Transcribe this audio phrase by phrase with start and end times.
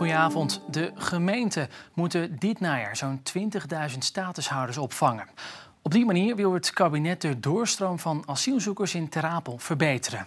[0.00, 0.60] Goedenavond.
[0.70, 3.22] De gemeenten moeten dit najaar zo'n
[3.92, 5.26] 20.000 statushouders opvangen.
[5.82, 10.26] Op die manier wil het kabinet de doorstroom van asielzoekers in Terapel verbeteren.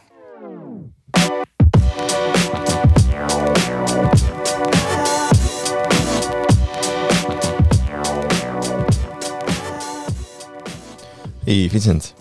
[11.43, 12.13] Hey Vincent.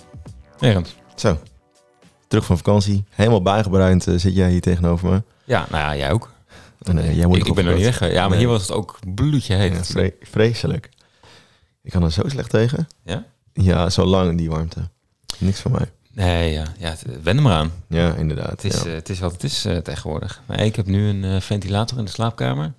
[0.59, 0.97] Nergens.
[1.15, 1.39] Zo.
[2.29, 3.05] Terug van vakantie.
[3.11, 5.23] Helemaal bijgebruind uh, zit jij hier tegenover me.
[5.45, 6.31] Ja, nou ja, jij ook.
[6.83, 8.01] En, jij moet ik, ik ben er niet weg.
[8.01, 8.39] Ja, maar Nee.
[8.39, 9.73] hier was het ook bloedje heet.
[9.73, 10.89] Ja, vre- vreselijk.
[11.83, 12.89] Ik kan er zo slecht tegen.
[13.05, 13.25] Ja?
[13.53, 14.89] Ja, zo lang die warmte.
[15.39, 15.91] Niks van mij.
[16.15, 17.73] Nee, ja, ja wend er maar aan.
[17.89, 18.51] Ja, inderdaad.
[18.51, 18.89] Het is, ja.
[18.89, 20.43] eh, het is wat het is eh, tegenwoordig.
[20.47, 22.73] Maar ik heb nu een eh, ventilator in de slaapkamer.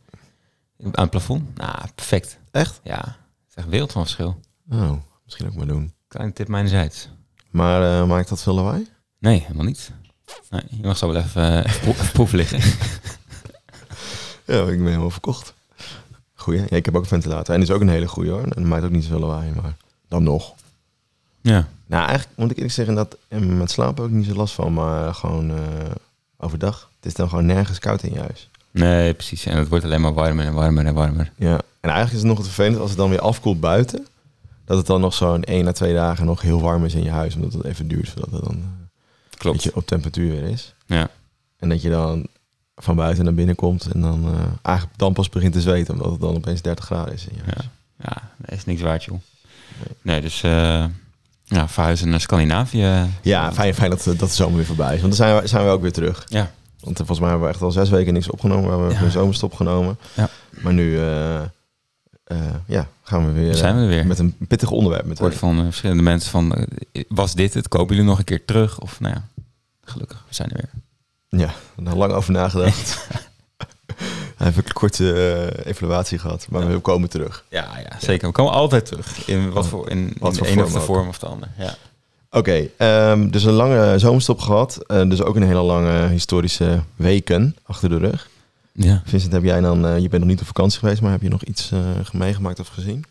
[0.83, 1.57] Aan het plafond.
[1.57, 2.37] Nou, perfect.
[2.51, 2.79] Echt?
[2.83, 4.39] Ja, het is echt een wereld van verschil.
[4.71, 4.91] Oh,
[5.25, 5.93] misschien ook maar doen.
[6.07, 7.09] Kleine tip mijnerzijds.
[7.49, 8.87] Maar maakt dat veel lawaai?
[9.19, 9.91] Nee, helemaal niet.
[10.49, 11.63] Nee, je mag zo wel even
[12.13, 12.59] proef liggen.
[14.45, 15.53] Ja, ik ben helemaal verkocht.
[16.35, 16.59] Goeie.
[16.59, 17.53] Ja, ik heb ook een ventilator.
[17.53, 18.43] En die is ook een hele goeie hoor.
[18.43, 19.75] En maakt ook niet zoveel lawaai, maar
[20.07, 20.53] dan nog.
[21.41, 21.67] Ja.
[21.85, 24.73] Nou, eigenlijk moet ik eerlijk zeggen dat met slapen ook niet zo last van.
[24.73, 25.57] Maar gewoon eh,
[26.37, 26.89] overdag.
[26.95, 28.49] Het is dan gewoon nergens koud in je huis.
[28.71, 29.45] Nee, precies.
[29.45, 31.31] En het wordt alleen maar warmer en warmer en warmer.
[31.35, 34.07] Ja, en eigenlijk is het nog het vervelend als het dan weer afkoelt buiten.
[34.65, 37.09] Dat het dan nog zo'n 1 à 2 dagen nog heel warm is in je
[37.09, 37.35] huis.
[37.35, 39.57] Omdat het even duurt voordat het dan eh, Klopt.
[39.57, 40.73] beetje op temperatuur weer is.
[40.85, 41.09] Ja.
[41.57, 42.27] En dat je dan
[42.75, 45.93] van buiten naar binnen komt en dan eh, eigenlijk dan pas begint te zweten.
[45.93, 47.69] Omdat het dan opeens 30 graden is in je huis.
[47.99, 49.19] Ja, dat is niks waard, joh.
[50.01, 50.41] Nee, dus
[51.45, 53.05] ja, verhuizen naar Scandinavië.
[53.21, 55.01] Ja, fijn, fijn dat, dat de zomer weer voorbij is.
[55.01, 56.25] Want dan zijn we, zijn we ook weer terug.
[56.29, 56.51] Ja.
[56.79, 58.63] Want eh, volgens mij hebben we echt al zes weken niks opgenomen.
[58.63, 59.01] We hebben Ja.
[59.05, 59.97] een zomerstop genomen.
[60.13, 60.29] Ja.
[60.61, 60.99] Maar nu
[62.67, 64.07] ja, gaan we weer zijn we er weer.
[64.07, 65.01] met een pittig onderwerp.
[65.03, 66.67] Met Het wordt van verschillende mensen van,
[67.07, 67.67] was dit het?
[67.67, 68.79] Kopen jullie nog een keer terug?
[68.79, 69.23] Of nou ja,
[69.83, 70.69] gelukkig, we zijn er weer.
[71.37, 72.97] Ja, daar lang over nagedacht.
[74.37, 77.45] Hij heeft een korte eh, evaluatie gehad, maar we komen terug.
[77.49, 78.27] Ja, ja, zeker.
[78.27, 79.27] We komen altijd terug.
[79.27, 81.25] In wat voor, in, Wat in voor de een of vorm de vorm of de
[81.25, 81.49] ander.
[81.57, 81.75] Ja.
[82.31, 84.77] Oké, ehm, dus een lange zomerstop gehad.
[84.87, 88.29] eh, dus ook een hele lange historische weken achter de rug.
[88.71, 89.01] ja.
[89.05, 91.29] Vincent, heb jij dan, eh, je bent nog niet op vakantie geweest, maar heb je
[91.29, 91.71] nog iets
[92.11, 93.05] meegemaakt of gezien?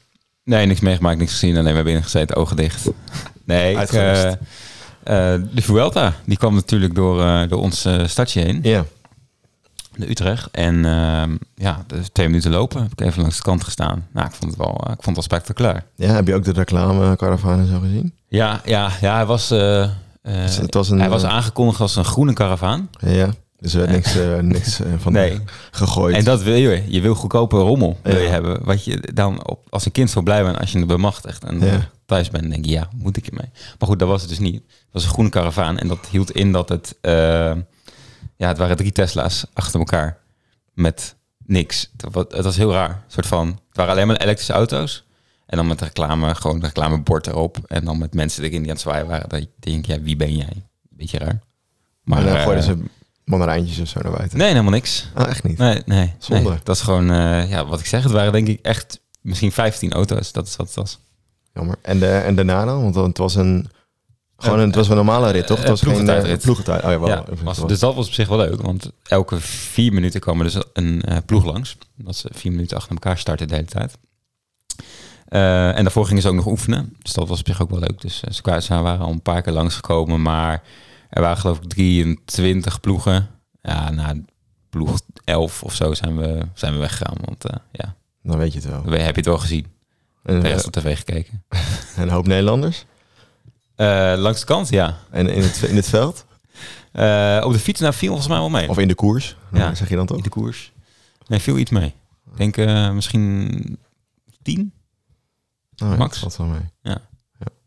[0.45, 1.57] Nee, niks meegemaakt, niks gezien.
[1.57, 2.89] Alleen maar binnen gezeten, ogen dicht.
[3.45, 3.91] Nee, ik,
[5.05, 8.59] de Vuelta, die kwam natuurlijk door, eh, door ons eh, stadje heen.
[8.63, 8.85] Ja.
[9.97, 10.49] de Utrecht.
[10.51, 14.07] En ehm, ja, dus twee minuten lopen heb ik even langs de kant gestaan.
[14.13, 15.85] Nou, ik vond het wel, eh, ik vond het wel spectaculair.
[15.97, 18.15] ja, heb je ook de reclame en zo gezien?
[18.29, 19.91] Ja, ja, ja hij was, eh, eh,
[20.23, 22.89] Dus het was een, hij was eh, aangekondigd als een groene karavaan.
[22.99, 23.31] Ja,
[23.63, 25.41] dus er werd niks, eh, niks eh, van Nee.
[25.71, 26.15] gegooid.
[26.17, 26.83] En dat wil je.
[26.87, 28.29] Je wil goedkope rommel wil je Ja.
[28.31, 28.65] hebben.
[28.65, 31.45] Wat je dan op, als een kind zo blij bent als je het bemachtigt.
[31.45, 31.67] En Ja.
[31.67, 33.51] eh, thuis bent, denk je, ja, moet ik ermee?
[33.79, 34.55] Maar goed, dat was het dus niet.
[34.55, 35.79] Het was een groene karavaan.
[35.79, 36.97] En dat hield in dat het...
[37.01, 37.13] eh,
[38.37, 40.19] ja, het waren drie Tesla's achter elkaar.
[40.75, 41.15] Met
[41.47, 41.91] niks.
[41.97, 42.91] Het wa- Het was heel raar.
[42.91, 43.47] Een soort van...
[43.47, 45.05] Het waren alleen maar elektrische auto's.
[45.47, 47.59] En dan met reclame, gewoon een reclamebord erop.
[47.67, 49.29] En dan met mensen erin die aan het zwaaien waren.
[49.29, 50.67] Dat je denkt, ja, wie ben jij?
[50.91, 51.39] Beetje raar.
[52.05, 52.77] maar Maar dan eh, gooiden ze
[53.25, 54.39] mandarijntjes of zo naar buiten.
[54.39, 55.09] Nee, helemaal niks.
[55.15, 55.59] Ah, echt niet?
[55.59, 56.13] Nee, nee.
[56.19, 56.49] Zonde.
[56.49, 56.59] nee.
[56.63, 59.93] Dat is gewoon, eh, ja, wat ik zeg, het waren denk ik echt misschien 15
[59.93, 60.33] auto's.
[60.33, 60.99] Dat is wat het was.
[61.55, 61.77] Jammer.
[61.83, 62.83] En, de, en daarna dan?
[62.83, 63.69] Want het was een...
[64.37, 65.57] Gewoon een, het was een normale rit, toch?
[65.57, 66.37] Het eh, was geen ploegentijdrit.
[66.39, 66.85] eh, ploegentijd.
[66.85, 67.09] Oh ja, wel.
[67.09, 70.45] ja, was, dus dat was op zich wel leuk, want elke vier minuten kwam er
[70.45, 71.77] dus een ploeg langs.
[71.97, 73.99] Dat ze vier minuten achter elkaar starten de hele tijd.
[75.77, 76.97] En daarvoor gingen ze ook nog oefenen.
[77.03, 78.01] Dus dat was op zich ook wel leuk.
[78.01, 80.63] Dus ze, kwamen, ze waren al een paar keer langsgekomen, maar
[81.13, 81.69] er waren geloof ik
[82.25, 83.29] 23 ploegen.
[83.63, 84.15] Ja, na
[84.71, 87.17] ploeg 11 of zo zijn we, zijn we weggegaan.
[87.25, 88.83] Want eh, ja, Dan weet je het wel.
[88.83, 89.67] dan heb je het wel gezien.
[90.23, 91.45] En, De eh, rest op tv gekeken.
[91.97, 92.85] een hoop Nederlanders.
[93.75, 94.99] Eh, langs de kant, ja.
[95.11, 96.25] En in het, in het veld?
[97.45, 98.69] Op de fiets nou viel volgens mij wel mee.
[98.69, 99.37] Of in de koers?
[99.53, 99.75] Ja.
[99.75, 100.17] Zeg je dan toch?
[100.17, 100.73] in de koers.
[101.27, 101.95] Nee, viel iets mee.
[102.37, 102.57] Ik denk
[102.95, 103.79] misschien
[104.43, 104.73] tien.
[105.83, 106.21] Oh, ja, Max.
[106.21, 106.71] dat valt wel mee.
[106.95, 107.01] Ja.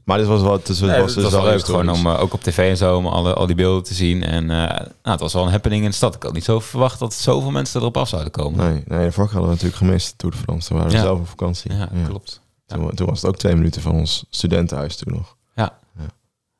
[0.05, 2.05] Maar dit was wel, het was, Nee, was, het was dus wel leuk gewoon om
[2.07, 4.23] eh, ook op tv en zo om alle, al die beelden te zien.
[4.23, 6.15] En eh, nou, het was wel een happening in de stad.
[6.15, 8.59] Ik had niet zo verwacht dat zoveel mensen erop af zouden komen.
[8.73, 10.67] Nee, nee, de vorige hadden we natuurlijk gemist, Tour de France.
[10.67, 11.03] Toen waren we Ja.
[11.03, 11.73] zelf op vakantie.
[11.73, 12.41] Ja, klopt.
[12.65, 15.35] Toen, toen was het ook twee minuten van ons studentenhuis toen nog.
[15.55, 15.77] Ja.
[15.97, 16.05] ja.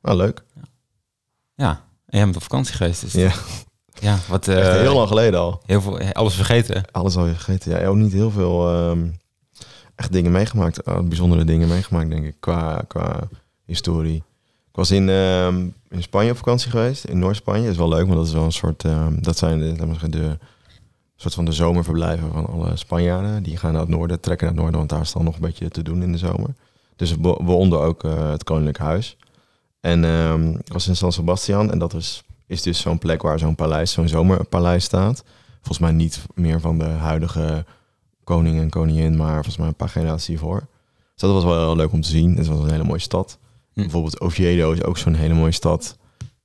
[0.02, 0.44] Nou, leuk.
[1.54, 1.68] Ja,
[2.06, 3.00] en jij bent op vakantie geweest.
[3.00, 3.32] Dus Ja,
[4.00, 5.62] ja wat, eh, heel lang geleden al.
[5.66, 6.84] heel veel, alles vergeten.
[6.92, 7.80] Alles alweer gegeten.
[7.80, 9.06] Ja, ook niet heel veel ehm,
[9.96, 10.84] echt dingen meegemaakt.
[10.84, 13.28] bijzondere dingen meegemaakt, denk ik, qua, qua
[13.64, 14.16] historie.
[14.68, 17.62] Ik was in, ehm, in Spanje op vakantie geweest, in Noord-Spanje.
[17.62, 18.84] Dat is wel leuk, want dat is wel een soort...
[18.84, 20.38] ehm, dat zijn de, zeggen, de
[21.16, 23.42] soort van de zomerverblijven van alle Spanjaarden.
[23.42, 25.40] Die gaan naar het noorden, trekken naar het noorden, want daar is dan nog een
[25.40, 26.54] beetje te doen in de zomer.
[26.96, 29.16] Dus waaronder ook eh, het Koninklijk Huis.
[29.80, 33.38] En ehm, ik was in San Sebastian en dat is, is dus zo'n plek waar
[33.38, 35.24] zo'n paleis, zo'n zomerpaleis staat.
[35.54, 37.64] volgens mij niet meer van de huidige
[38.26, 40.60] koning en koningin, maar volgens mij een paar generaties hiervoor.
[41.12, 42.36] Dus dat was wel heel leuk om te zien.
[42.36, 43.38] Het was een hele mooie stad.
[43.72, 43.80] Hm.
[43.80, 45.96] Bijvoorbeeld Oviedo is ook zo'n hele mooie stad.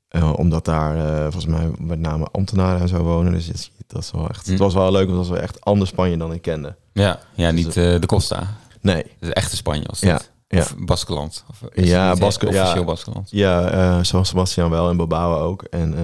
[0.08, 3.32] Eh, omdat daar eh, volgens mij met name ambtenaren en zo wonen.
[3.34, 4.52] Dus het, dat is wel echt, Hm.
[4.52, 6.76] het was wel leuk, want het was wel echt anders Spanje dan ik kende.
[6.94, 8.58] Ja, ja niet eh, de Costa.
[8.82, 10.60] Nee, De echte Spanje was Ja, ja.
[10.60, 11.44] Of Baskeland.
[11.50, 12.12] Of Ja, ja.
[12.12, 13.28] Officieel Baskeland.
[13.32, 15.64] ja, San Sebastian wel en Bilbao ook.
[15.64, 15.96] En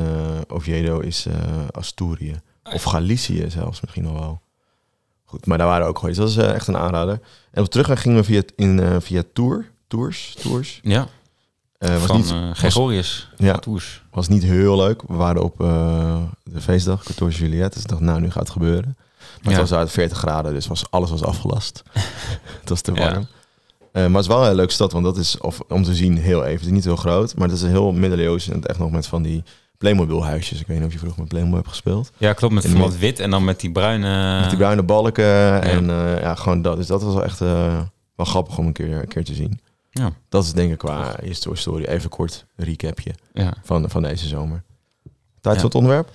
[0.48, 1.28] Oviedo is
[1.72, 2.42] Asturië.
[2.74, 4.42] Of Galicië zelfs misschien nog wel.
[5.30, 6.18] Goed, maar daar waren ook geweest.
[6.18, 7.20] Dat is eh, echt een aanrader.
[7.52, 9.70] En op terugweg gingen we via, in, eh, via Tour.
[9.88, 10.36] Tours.
[10.42, 10.80] Tours.
[10.84, 11.08] Ja,
[11.78, 13.30] Eh, was, van niet, Gregorius.
[13.38, 14.04] ja, Tours.
[14.12, 15.02] was niet heel leuk.
[15.08, 15.58] We waren op
[16.44, 17.74] de feestdag, 14 Juliet.
[17.74, 18.98] Dus ik dacht, nou, nu gaat het gebeuren.
[19.42, 19.60] Maar Ja.
[19.60, 21.84] het was uit 40 graden, dus was, alles was afgelast.
[22.62, 23.28] het was te warm.
[23.92, 26.44] Maar het is wel een leuke stad, want dat is of, om te zien heel
[26.44, 26.58] even.
[26.58, 28.92] Het is niet heel groot, maar het is een heel middeleeuws en het echt nog
[28.92, 29.44] met van die
[29.78, 30.60] Playmobil huisjes.
[30.60, 32.12] Ik weet niet of je vroeger met Playmobil hebt gespeeld.
[32.18, 32.54] Ja, klopt.
[32.54, 34.40] Met dat wit en dan met die bruine...
[34.40, 36.78] Met die bruine balken en eh, ja, gewoon dat.
[36.78, 37.80] Dus dat was wel echt eh,
[38.16, 39.60] wel grappig om een keer, een keer te zien.
[39.90, 40.12] Ja.
[40.30, 41.90] Dat is denk ik qua historie.
[41.90, 43.54] Even kort recapje Ja.
[43.64, 44.64] van, van deze zomer.
[45.42, 45.62] Tijd Ja.
[45.62, 46.10] voor het onderwerp?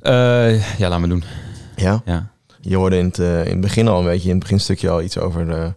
[0.00, 1.24] Eh, ja, laat me doen.
[1.76, 2.02] Ja.
[2.04, 2.30] Ja.
[2.60, 5.18] Je hoorde in het, in het begin al een beetje, in het beginstukje al iets
[5.18, 5.74] over de,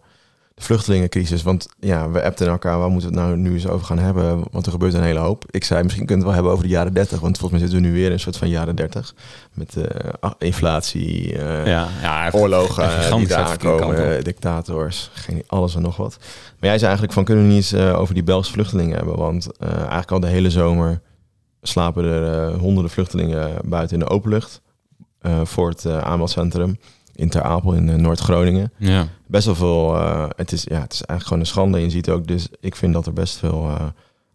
[0.55, 1.43] de vluchtelingencrisis.
[1.43, 4.43] Want ja, we appten elkaar, waar moeten we het nou nu eens over gaan hebben?
[4.51, 5.45] Want er gebeurt een hele hoop.
[5.49, 7.19] Ik zei, misschien kunnen we het wel hebben over de jaren 30.
[7.19, 9.15] Want volgens mij zitten we nu weer in een soort van jaren 30.
[9.53, 16.17] Met eh, inflatie, eh, Ja, oorlogen die daar dictators, geen, alles en nog wat.
[16.59, 19.17] Maar jij zei eigenlijk van, kunnen we niet eens eh, over die Belgische vluchtelingen hebben?
[19.17, 21.01] Want eigenlijk al de hele zomer
[21.61, 24.61] slapen er honderden vluchtelingen buiten in de openlucht.
[25.43, 26.77] voor het aanmeldcentrum
[27.15, 28.71] in Ter Apel in eh, Noord-Groningen.
[28.77, 29.07] Ja.
[29.27, 31.79] Best wel veel, eh, het, is, ja, het is eigenlijk gewoon een schande.
[31.79, 33.85] Je ziet ook, dus ik vind dat er best veel eh,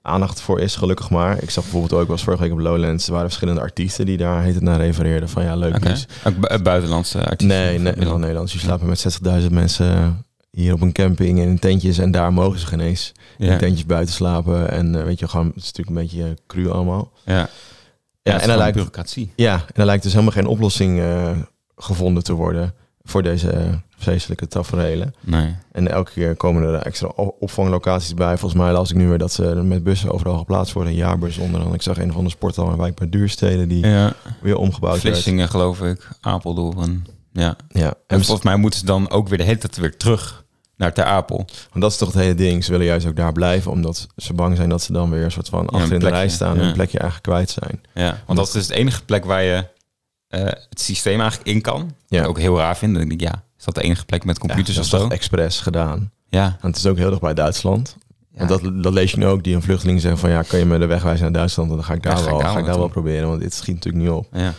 [0.02, 1.42] aandacht voor is, gelukkig maar.
[1.42, 4.42] Ik zag bijvoorbeeld ook, was vorige week op Lowlands, er waren verschillende artiesten die daar
[4.42, 5.28] heet het naar refereerden.
[5.28, 6.06] Van ja, leuk nieuws.
[6.24, 7.46] Ook bu- buitenlandse artiesten?
[7.48, 8.52] Nee, nee, Nederlands.
[8.52, 11.98] Je slapen met 60.000 mensen hier op een camping en in tentjes.
[11.98, 14.70] En daar mogen ze geen eens in tentjes buiten slapen.
[14.70, 17.12] En weet je, gewoon, het is natuurlijk een beetje cru allemaal.
[17.24, 17.34] Ja.
[17.34, 17.48] Ja,
[18.22, 18.76] Ja, en lijkt,
[19.36, 21.00] ja, en er lijkt dus helemaal geen oplossing
[21.82, 25.14] gevonden te worden voor deze vreselijke tafereelen.
[25.20, 25.54] Nee.
[25.72, 27.06] En elke keer komen er extra
[27.38, 28.38] opvanglocaties bij.
[28.38, 30.92] Volgens mij las ik nu weer dat ze met bussen overal geplaatst worden.
[30.92, 31.74] Een jaarbus onder andere.
[31.76, 34.12] Ik zag een van de sporthal in wijk bij Duursteden die Ja.
[34.40, 35.14] weer omgebouwd werd.
[35.14, 36.08] Vlissingen, geloof ik.
[36.20, 37.06] Apeldoorn.
[37.32, 37.56] Ja.
[37.68, 40.44] Ja, En en volgens mij moeten ze dan ook weer de hele tijd weer terug
[40.76, 41.36] naar Ter Apel.
[41.70, 42.64] Want dat is toch het hele ding.
[42.64, 45.30] Ze willen juist ook daar blijven, omdat ze bang zijn dat ze dan weer een
[45.32, 47.80] soort van achter in de rij staan en een plekje eigenlijk kwijt zijn.
[47.94, 49.64] Ja, want dat is dus de enige plek waar je
[50.30, 51.94] eh, het systeem eigenlijk in kan.
[52.08, 52.24] Ja.
[52.24, 52.94] Ook heel raar vind.
[52.94, 54.98] Dan denk ik, ja, is dat de enige plek met computers ja, dat is zo?
[54.98, 56.10] toch expres gedaan.
[56.28, 56.56] Ja.
[56.60, 57.96] En het is ook heel dicht bij Duitsland.
[58.32, 58.40] Ja.
[58.40, 60.64] En dat, dat lees je nu ook, die een vluchteling zeggen van ja, kan je
[60.64, 61.70] me de weg wijzen naar Duitsland?
[61.70, 63.28] En dan ga ik daar, Ja, ga ik wel, daar ga ik daar wel proberen,
[63.28, 64.28] want dit schiet natuurlijk niet op.
[64.32, 64.54] Ja.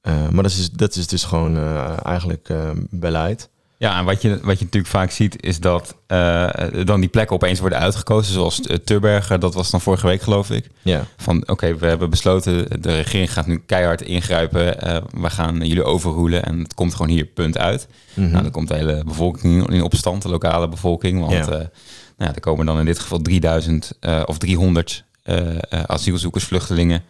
[0.00, 2.52] Eh, maar dat is, dat is dus gewoon eh, eigenlijk
[2.90, 3.48] beleid.
[3.78, 6.48] Ja, en wat je, wat je natuurlijk vaak ziet is dat eh,
[6.84, 8.32] dan die plekken opeens worden uitgekozen.
[8.32, 10.70] Zoals uh, Turbergen, dat was dan vorige week geloof ik.
[10.82, 14.80] Ja, Van oké, we hebben besloten, de regering gaat nu keihard ingrijpen.
[14.80, 17.88] eh, we gaan jullie overroelen en het komt gewoon hier punt uit.
[18.14, 18.30] Mhm.
[18.30, 21.20] Nou, dan komt de hele bevolking in opstand, de lokale bevolking.
[21.20, 21.46] Want Ja.
[21.46, 21.68] nou
[22.16, 25.56] ja, er komen dan in dit geval 3000 eh, of 300 eh, eh,
[25.86, 27.02] asielzoekers, vluchtelingen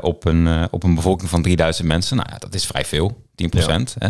[0.00, 2.16] op, een, op een bevolking van 3000 mensen.
[2.16, 3.96] Nou ja, dat is vrij veel, 10 procent.
[3.98, 4.08] Hè?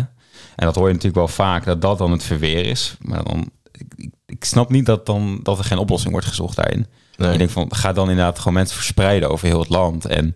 [0.55, 2.95] En dat hoor je natuurlijk wel vaak, dat dat dan het verweer is.
[3.01, 6.87] Maar dan, ik, ik, snap niet dat, dan, dat er geen oplossing wordt gezocht daarin.
[7.17, 7.31] nee.
[7.31, 10.05] Ik denk van, ga dan inderdaad gewoon mensen verspreiden over heel het land.
[10.05, 10.27] En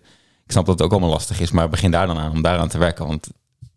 [0.44, 2.68] ik snap dat het ook allemaal lastig is, maar begin daar dan aan om daaraan
[2.68, 3.06] te werken.
[3.06, 3.28] Want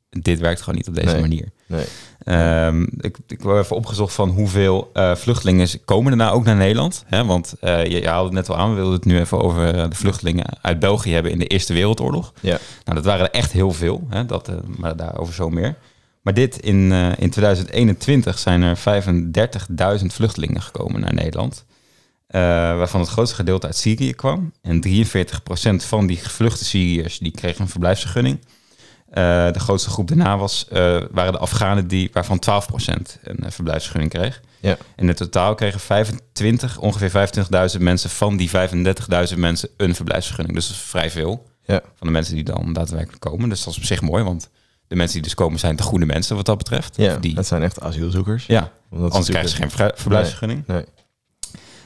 [0.09, 1.21] dit werkt gewoon niet op deze Nee.
[1.21, 1.49] manier.
[1.65, 1.85] nee.
[2.23, 6.55] Ehm, ik, ik heb even opgezocht van hoeveel eh, vluchtelingen komen er nou ook naar
[6.55, 7.03] Nederland.
[7.07, 7.25] Hè?
[7.25, 9.75] Want eh, je, je haalde het net al aan, we wilden het nu even over
[9.75, 12.33] eh, de vluchtelingen uit België hebben in de Eerste Wereldoorlog.
[12.39, 12.57] Ja.
[12.83, 14.25] Nou, dat waren er echt heel veel, hè?
[14.25, 15.75] Dat, maar daarover zo meer.
[16.23, 21.65] Maar dit in, eh, in 2021 zijn er 35.000 vluchtelingen gekomen naar Nederland.
[22.27, 22.41] Eh,
[22.77, 24.53] waarvan het grootste gedeelte uit Syrië kwam.
[24.61, 28.39] En 43% van die gevluchte Syriërs die kregen een verblijfsvergunning.
[29.09, 30.65] Eh, de grootste groep daarna was,
[31.11, 34.41] waren de Afghanen die, waarvan 12% een verblijfsvergunning kreeg.
[34.59, 34.77] Ja.
[34.95, 40.57] En in totaal kregen 25, ongeveer 25.000 mensen van die 35.000 mensen een verblijfsvergunning.
[40.57, 41.81] Dus dat is vrij veel Ja.
[41.95, 43.49] van de mensen die dan daadwerkelijk komen.
[43.49, 44.49] Dus dat is op zich mooi, want
[44.93, 46.97] de mensen die dus komen zijn de goede mensen wat dat betreft.
[46.97, 48.45] Ja, die, dat zijn echt asielzoekers.
[48.45, 50.63] ja, Want anders krijgen ze geen ver- verblijfsvergunning.
[50.67, 50.85] Nee.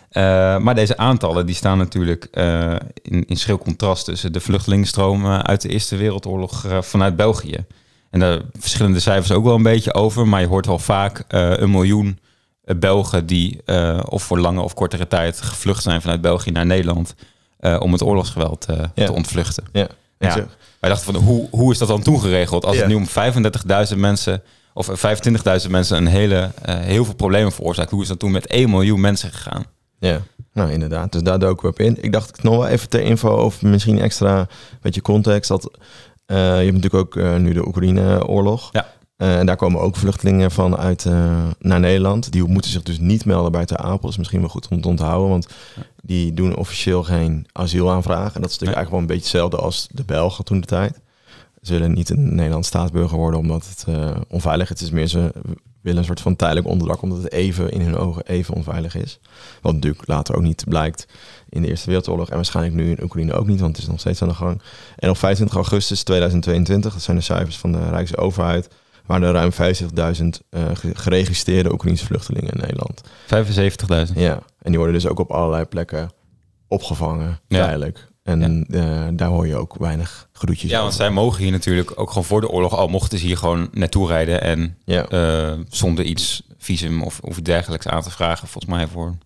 [0.09, 0.23] Eh,
[0.57, 5.39] maar deze aantallen die staan natuurlijk eh, in, in schril contrast tussen de vluchtelingenstroom eh,
[5.39, 7.65] uit de Eerste Wereldoorlog vanuit België.
[8.09, 11.23] En daar verschillen de cijfers ook wel een beetje over, maar je hoort wel vaak
[11.27, 12.19] een miljoen
[12.77, 13.61] Belgen die
[14.05, 17.15] of voor lange of kortere tijd gevlucht zijn vanuit België naar Nederland
[17.79, 19.05] om het oorlogsgeweld Ja.
[19.05, 19.63] te ontvluchten.
[19.71, 19.87] Ja.
[20.19, 20.31] Ja.
[20.31, 20.45] zeg,
[20.79, 22.65] Wij dachten van, hoe, hoe is dat dan toen geregeld?
[22.65, 22.81] Als Ja.
[22.81, 24.41] het nu om 35.000 mensen
[24.73, 24.89] of
[25.65, 27.91] 25.000 mensen een hele, eh, heel veel problemen veroorzaakt.
[27.91, 29.65] Hoe is dat toen met 1 miljoen mensen gegaan?
[29.99, 30.21] Ja,
[30.53, 31.11] nou inderdaad.
[31.11, 31.97] Dus daar doken we op in.
[32.03, 34.47] Ik dacht ik nog wel even ter info over misschien extra
[34.81, 35.49] beetje context.
[35.49, 35.71] Dat,
[36.25, 38.69] eh, je hebt natuurlijk ook eh, nu de Oekraïne-oorlog.
[38.71, 38.85] Ja.
[39.17, 42.31] Eh, en daar komen ook vluchtelingen van uit eh, naar Nederland.
[42.31, 44.09] Die moeten zich dus niet melden bij Ter Apel.
[44.09, 45.29] is misschien wel goed om te onthouden.
[45.29, 45.47] Want
[46.03, 48.35] die doen officieel geen asielaanvraag.
[48.35, 48.75] En dat is natuurlijk Nee.
[48.75, 50.99] eigenlijk wel een beetje hetzelfde als de Belgen toen de tijd.
[51.61, 54.79] Ze willen niet een Nederlands staatsburger worden omdat het eh, onveilig is.
[54.79, 55.33] Het is meer ze
[55.81, 59.19] willen een soort van tijdelijk onderdak omdat het even in hun ogen even onveilig is.
[59.61, 61.07] Wat natuurlijk later ook niet blijkt
[61.49, 63.99] in de Eerste Wereldoorlog en waarschijnlijk nu in Oekraïne ook niet, want het is nog
[63.99, 64.61] steeds aan de gang.
[64.95, 68.69] En op 25 augustus 2022, dat zijn de cijfers van de Rijksoverheid,
[69.07, 73.01] waren er ruim 50.000 eh, ge- geregistreerde Oekraïnse vluchtelingen in Nederland.
[74.09, 74.13] 75.000.
[74.19, 76.09] Ja, en die worden dus ook op allerlei plekken
[76.67, 77.63] opgevangen, Ja.
[77.65, 78.07] tijdelijk.
[78.23, 81.03] En eh, daar hoor je ook weinig gedoetjes Ja, want over.
[81.05, 84.07] zij mogen hier natuurlijk ook gewoon voor de oorlog al mochten ze hier gewoon naartoe
[84.07, 85.05] rijden en Ja.
[85.07, 88.47] eh, zonder iets visum of, of dergelijks aan te vragen.
[88.47, 89.17] Volgens mij voor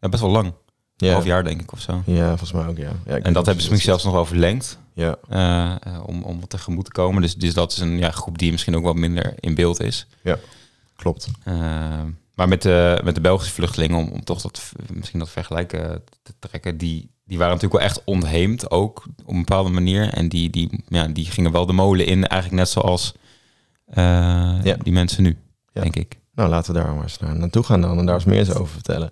[0.00, 0.52] ja, best wel lang.
[0.96, 1.12] Een ja.
[1.12, 2.02] half jaar denk ik of zo.
[2.06, 2.90] Ja, volgens mij ook, ja.
[3.06, 6.40] ja En dat hebben ze misschien zelfs nog wel verlengd Ja, eh, eh, om, om
[6.40, 7.22] wat tegemoet te komen.
[7.22, 10.06] Dus, dus dat is een ja, groep die misschien ook wat minder in beeld is.
[10.96, 11.28] klopt.
[11.44, 11.54] Eh,
[12.34, 16.32] maar met de, met de Belgische vluchtelingen, om, om toch dat, misschien dat vergelijken te
[16.38, 20.08] trekken, die, die waren natuurlijk wel echt ontheemd ook op een bepaalde manier.
[20.12, 23.14] En die, die, ja, die gingen wel de molen in, eigenlijk net zoals
[23.94, 24.76] Ja.
[24.82, 25.36] die mensen nu,
[25.72, 25.80] Ja.
[25.80, 26.20] denk ik.
[26.34, 28.54] Nou, laten we daar maar eens naar naartoe gaan dan en daar eens meer eens
[28.54, 29.10] over vertellen.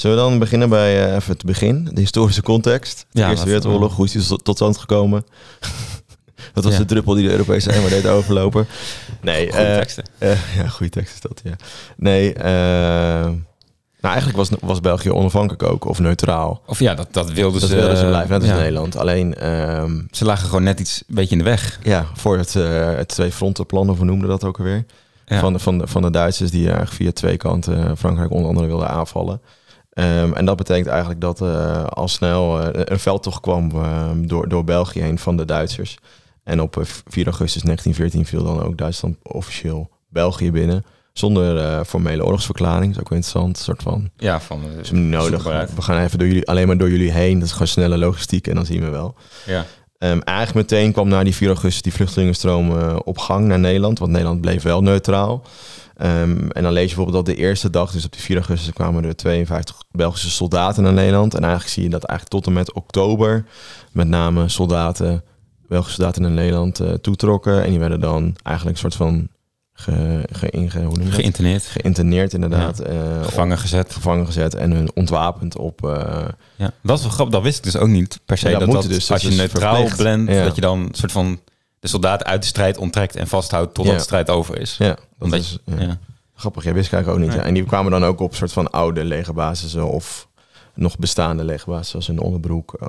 [0.00, 3.06] Zullen we dan beginnen bij eh, even het begin, de historische context.
[3.10, 5.24] De Ja, Eerste we- Wereldoorlog, hoe is die tot, stand gekomen?
[6.54, 6.78] dat was Ja.
[6.78, 8.66] de druppel die de Europese Unie deed overlopen.
[9.20, 10.04] Nee, Goede eh, teksten.
[10.18, 11.52] eh, ja, goede tekst is dat, ja.
[11.96, 12.32] Nee,
[14.00, 16.62] nou eigenlijk was, was België onafhankelijk ook, of neutraal.
[16.66, 17.76] Of ja, dat, dat wilden dat ze.
[17.76, 18.56] wilden ze blijven, net als ja.
[18.56, 18.96] Nederland.
[18.96, 21.78] Alleen, ehm, Ze lagen gewoon net iets een beetje in de weg.
[21.82, 24.84] ja, voor het, het twee frontenplan, of hoe noemden dat ook alweer?
[25.26, 25.40] Ja.
[25.40, 28.66] van, de, van, de, van de Duitsers die eigenlijk via twee kanten Frankrijk onder andere
[28.66, 29.40] wilden aanvallen.
[29.90, 34.48] Ehm, en dat betekent eigenlijk dat eh, al snel eh, een veldtocht kwam eh, door,
[34.48, 35.98] door België heen van de Duitsers.
[36.44, 40.84] En op eh, 4 augustus 1914 viel dan ook Duitsland officieel België binnen.
[41.12, 42.84] Zonder eh, formele oorlogsverklaring.
[42.84, 43.56] Dat is ook wel interessant.
[43.56, 44.62] Een soort van, Ja, van.
[44.72, 45.42] eh, is hem niet nodig.
[45.74, 47.34] We gaan even door jullie, alleen maar door jullie heen.
[47.34, 49.14] Dat is gewoon snelle logistiek en dan zien we wel.
[49.46, 49.64] Ja.
[50.00, 53.98] Ehm, eigenlijk meteen kwam na die 4 augustus die vluchtelingenstroom eh, op gang naar Nederland.
[53.98, 55.42] Want Nederland bleef wel neutraal.
[55.96, 58.72] Ehm, en dan lees je bijvoorbeeld dat de eerste dag, dus op die 4 augustus,
[58.72, 61.34] kwamen er 52 Belgische soldaten naar Nederland.
[61.34, 63.44] En eigenlijk zie je dat eigenlijk tot en met oktober
[63.92, 65.24] met name soldaten,
[65.68, 67.64] Belgische soldaten naar Nederland eh, toetrokken.
[67.64, 69.28] En die werden dan eigenlijk een soort van
[69.80, 71.10] ge, hoe noem?
[71.10, 72.78] Geïnterneerd, geïnterneerd inderdaad.
[72.80, 73.92] eh, gevangen gezet.
[73.92, 75.84] gevangen gezet en hun ontwapend op...
[75.84, 76.24] eh,
[76.56, 77.34] Ja, dat is wel grappig.
[77.34, 78.44] Dat wist ik dus ook niet per se.
[78.44, 79.88] Nee, dat dat, dat dus, als je neutraal
[80.28, 80.44] Ja.
[80.44, 81.40] dat je dan een soort van
[81.80, 83.98] de soldaat uit de strijd onttrekt en vasthoudt totdat Ja.
[83.98, 84.76] de strijd over is.
[84.78, 85.58] ja, dat Omdat is...
[85.64, 85.82] je- ja.
[85.82, 85.98] ja.
[86.34, 87.40] Grappig, jij wist ik eigenlijk ook niet.
[87.40, 87.46] Ja.
[87.48, 90.28] En die kwamen dan ook op soort van oude legerbasissen of
[90.74, 92.88] nog bestaande legerbasissen zoals in Onderbroek eh,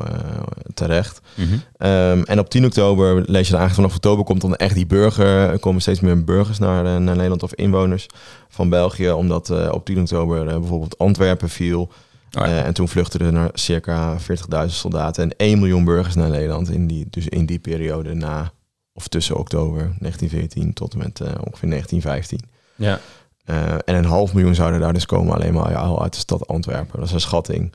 [0.74, 1.22] terecht.
[1.36, 1.48] Mhm.
[1.78, 4.86] Ehm, en op 10 oktober lees je dan eigenlijk vanaf oktober komt dan echt die
[4.86, 8.08] burger, er komen steeds meer burgers naar, eh, naar Nederland of inwoners
[8.50, 11.82] van België, omdat eh, op 10 oktober bijvoorbeeld Antwerpen viel.
[12.40, 12.64] Oh ja.
[12.64, 16.88] En toen vluchtten er naar circa 40.000 soldaten en 1 miljoen burgers naar Nederland in
[16.88, 18.52] die, dus in die periode na
[18.94, 22.40] of tussen oktober 1914 tot en met ongeveer 1915.
[22.76, 23.00] ja.
[23.46, 26.48] Eh, en een half miljoen zouden daar dus komen alleen maar al uit de stad
[26.48, 27.00] Antwerpen.
[27.00, 27.74] Dat is een schatting.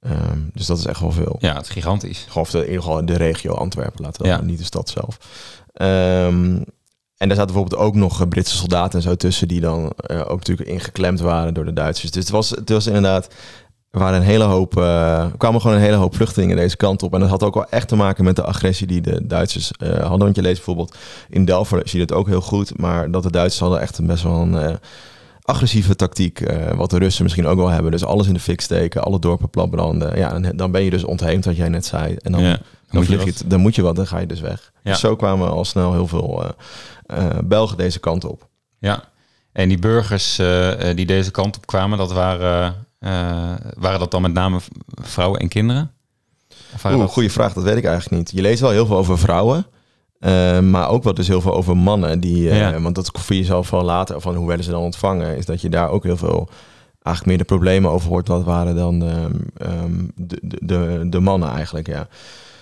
[0.00, 1.36] Ehm, dus dat is echt wel veel.
[1.40, 2.24] ja, het is gigantisch.
[2.28, 4.40] Gewoon of de, in ieder geval de regio Antwerpen, laten we Ja.
[4.40, 5.18] niet de stad zelf.
[5.72, 6.56] Ehm,
[7.16, 9.48] en daar zaten bijvoorbeeld ook nog eh, Britse soldaten en zo tussen...
[9.48, 12.10] die dan eh, ook natuurlijk ingeklemd waren door de Duitsers.
[12.10, 13.28] Dus het was, het was inderdaad...
[13.90, 17.14] Er waren een hele hoop, eh, kwamen gewoon een hele hoop vluchtelingen deze kant op.
[17.14, 19.90] En dat had ook wel echt te maken met de agressie die de Duitsers eh,
[19.90, 20.18] hadden.
[20.18, 20.96] Want je leest bijvoorbeeld
[21.28, 22.78] in Delver, zie je het ook heel goed.
[22.78, 24.74] Maar dat de Duitsers hadden echt een best wel een eh,
[25.42, 26.40] agressieve tactiek.
[26.74, 27.90] wat de Russen misschien ook wel hebben.
[27.90, 30.18] Dus alles in de fik steken, alle dorpen platbranden.
[30.18, 32.16] Ja, en dan ben je dus ontheemd, wat jij net zei.
[32.16, 32.58] En dan, ja.
[32.90, 34.72] dan, moet je het, dan moet je wat, dan ga je dus weg.
[34.82, 34.90] Ja.
[34.90, 36.44] Dus zo kwamen al snel heel veel
[37.44, 38.48] Belgen deze kant op.
[38.78, 39.04] Ja.
[39.52, 40.40] En die burgers
[40.94, 42.87] die deze kant op kwamen, dat waren,
[43.78, 44.58] waren dat dan met name
[45.02, 45.90] vrouwen en kinderen?
[46.96, 48.30] Oeh, dat- goede vraag, dat weet ik eigenlijk niet.
[48.34, 49.66] Je leest wel heel veel over vrouwen.
[50.18, 52.20] eh, maar ook wel dus heel veel over mannen.
[52.20, 52.80] Die, eh, Ja.
[52.80, 55.68] Want dat voor jezelf wel later, van hoe werden ze dan ontvangen, is dat je
[55.68, 56.48] daar ook heel veel,
[57.02, 58.26] eigenlijk meer de problemen over hoort.
[58.26, 62.08] Dat waren dan ehm, ehm, de, de, de, mannen eigenlijk, ja.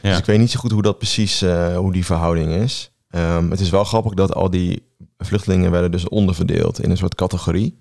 [0.03, 0.09] Ja.
[0.11, 2.91] Dus ik weet niet zo goed hoe dat precies, eh, hoe die verhouding is.
[3.11, 4.83] Ehm, het is wel grappig dat al die
[5.19, 7.79] vluchtelingen werden dus onderverdeeld in een soort categorie.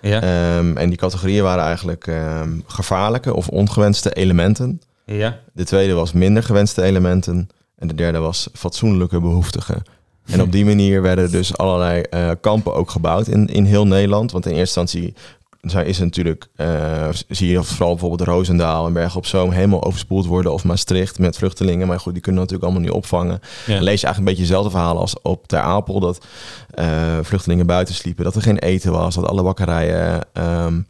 [0.00, 0.22] Ja.
[0.22, 4.80] Ehm, en die categorieën waren eigenlijk ehm, gevaarlijke of ongewenste elementen.
[5.04, 5.38] ja.
[5.52, 7.48] De tweede was minder gewenste elementen.
[7.76, 9.82] En de derde was fatsoenlijke behoeftigen.
[10.26, 14.32] En op die manier werden dus allerlei eh, kampen ook gebouwd in, in heel Nederland.
[14.32, 15.14] Want in eerste instantie
[15.60, 20.26] zijn- is natuurlijk, eh, zie je vooral bijvoorbeeld Roosendaal en Bergen op Zoom helemaal overspoeld
[20.26, 20.52] worden.
[20.52, 21.86] Of Maastricht met vluchtelingen.
[21.86, 23.40] Maar goed, die kunnen natuurlijk allemaal niet opvangen.
[23.66, 23.74] Ja.
[23.74, 26.00] Dan lees je eigenlijk een beetje hetzelfde verhaal als op Ter Apel.
[26.00, 26.24] Dat
[26.70, 28.24] eh, vluchtelingen buiten sliepen.
[28.24, 29.14] Dat er geen eten was.
[29.14, 30.80] Dat alle bakkerijen, ehm,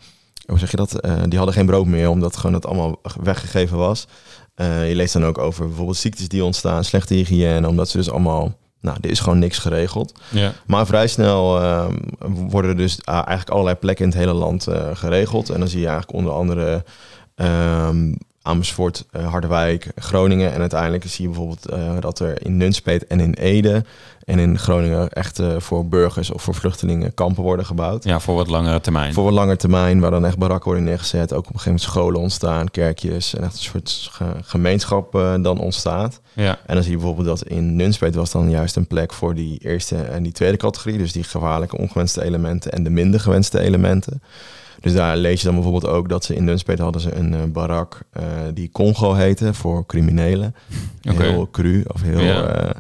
[0.47, 1.01] hoe zeg je dat?
[1.01, 2.09] Eh, die hadden geen brood meer.
[2.09, 4.07] Omdat gewoon het allemaal weggegeven was.
[4.87, 6.85] Je leest dan ook over bijvoorbeeld ziektes die ontstaan.
[6.85, 7.69] Slechte hygiëne.
[7.69, 8.53] Omdat ze dus allemaal...
[8.81, 10.21] Nou, er is gewoon niks geregeld.
[10.29, 10.53] Ja.
[10.67, 11.95] Maar vrij snel ehm,
[12.29, 15.51] worden dus ah, eigenlijk allerlei plekken in het hele land eh, geregeld.
[15.51, 16.85] En dan zie je eigenlijk onder andere
[17.35, 20.53] ehm, Amersfoort, eh, Harderwijk, Groningen.
[20.53, 23.85] En uiteindelijk zie je bijvoorbeeld eh, dat er in Nunspeet en in Ede
[24.25, 28.05] en in Groningen echt eh, voor burgers of voor vluchtelingen kampen worden gebouwd.
[28.05, 29.13] ja, voor wat langere termijn.
[29.13, 31.33] Voor een lange termijn, waar dan echt barakken worden neergezet.
[31.33, 33.35] Ook op een gegeven moment scholen ontstaan, kerkjes.
[33.35, 36.21] En echt een soort ge- gemeenschap dan ontstaat.
[36.33, 36.59] Ja.
[36.67, 39.59] En dan zie je bijvoorbeeld dat in Nunspeet was dan juist een plek voor die
[39.59, 40.99] eerste en die tweede categorie.
[40.99, 44.23] Dus die gevaarlijke ongewenste elementen en de minder gewenste elementen.
[44.81, 47.41] Dus daar lees je dan bijvoorbeeld ook dat ze in Nunspeet hadden ze een eh,
[47.45, 48.23] barak eh,
[48.55, 50.55] die Congo heette voor criminelen.
[51.01, 52.21] Heel cru of heel...
[52.21, 52.43] Ja.
[52.43, 52.71] eh,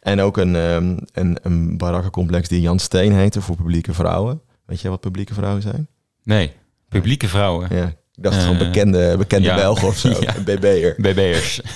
[0.00, 4.40] en ook een, ehm, een, een barakkencomplex die Jan Steen heette voor publieke vrouwen.
[4.66, 5.88] Weet je wat publieke vrouwen zijn?
[6.22, 6.52] Nee,
[6.88, 7.68] publieke vrouwen.
[7.76, 9.54] Ja, ik dacht gewoon bekende, bekende ja.
[9.54, 10.34] Belgen of zo, Ja.
[10.44, 10.94] BB'er.
[10.98, 11.60] BB'ers.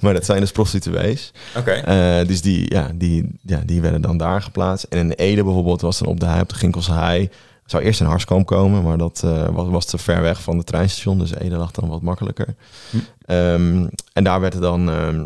[0.00, 1.32] Maar dat zijn dus prostituees.
[1.56, 1.70] Oké.
[1.70, 4.84] Eh, dus die, ja, die, ja, die werden dan daar geplaatst.
[4.84, 7.30] En in Ede bijvoorbeeld was dan op de hei, op de Ginkelse hei.
[7.70, 10.66] Zou eerst in Harskamp komen, maar dat eh, was, was te ver weg van het
[10.66, 11.18] treinstation.
[11.18, 12.54] Dus Ede lag dan wat makkelijker.
[12.90, 12.96] Hm.
[13.24, 14.90] Ehm, en daar werd er dan...
[14.90, 15.24] ehm,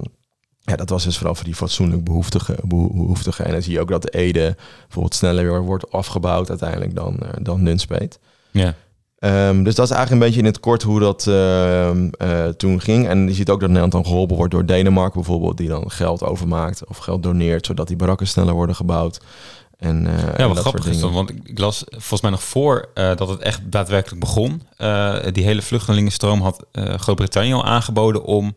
[0.64, 3.44] ja, dat was dus vooral voor die fatsoenlijk behoeftige, beho- behoeftigen.
[3.44, 7.18] En dan zie je ook dat de Ede bijvoorbeeld sneller weer wordt afgebouwd uiteindelijk dan,
[7.18, 8.18] eh, dan Nunspeet.
[8.50, 8.75] Ja.
[9.18, 13.08] Ehm, dus dat is eigenlijk een beetje in het kort hoe dat eh, toen ging.
[13.08, 16.22] En je ziet ook dat Nederland dan geholpen wordt door Denemarken bijvoorbeeld, die dan geld
[16.22, 19.20] overmaakt of geld doneert, zodat die barakken sneller worden gebouwd.
[19.82, 23.16] En, eh, Ja, wat grappig is dan, want ik las volgens mij nog voor eh,
[23.16, 24.62] dat het echt daadwerkelijk begon.
[24.76, 28.56] eh, die hele vluchtelingenstroom had Groot-Brittannië al aangeboden om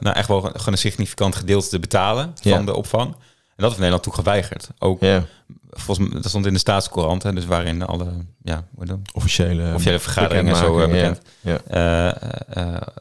[0.00, 2.62] nou echt wel gewoon een significant gedeelte te betalen van Ja.
[2.62, 3.06] de opvang.
[3.06, 3.16] En
[3.56, 4.68] dat heeft Nederland toen geweigerd.
[4.78, 5.24] Ook Ja,
[5.70, 8.06] volgens mij, dat stond in de staatscourant, hè, dus waarin alle
[8.42, 8.64] ja,
[9.12, 11.20] officiële, officiële vergaderingen zo bekend.
[11.40, 12.14] Ja,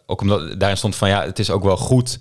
[0.06, 2.18] ook omdat daarin stond van ja, het is ook wel goed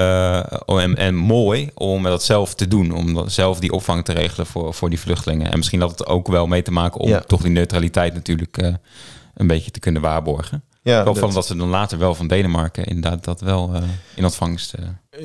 [0.00, 2.92] eh, en, en mooi om dat zelf te doen.
[2.94, 5.50] Om dat zelf die opvang te regelen voor, voor die vluchtelingen.
[5.50, 7.20] En misschien had het ook wel mee te maken om Ja.
[7.20, 8.74] toch die neutraliteit natuurlijk eh,
[9.34, 10.62] een beetje te kunnen waarborgen.
[10.82, 13.82] Ja, wel dat- van dat ze dan later wel van Denemarken inderdaad dat wel eh,
[14.14, 14.74] in ontvangst.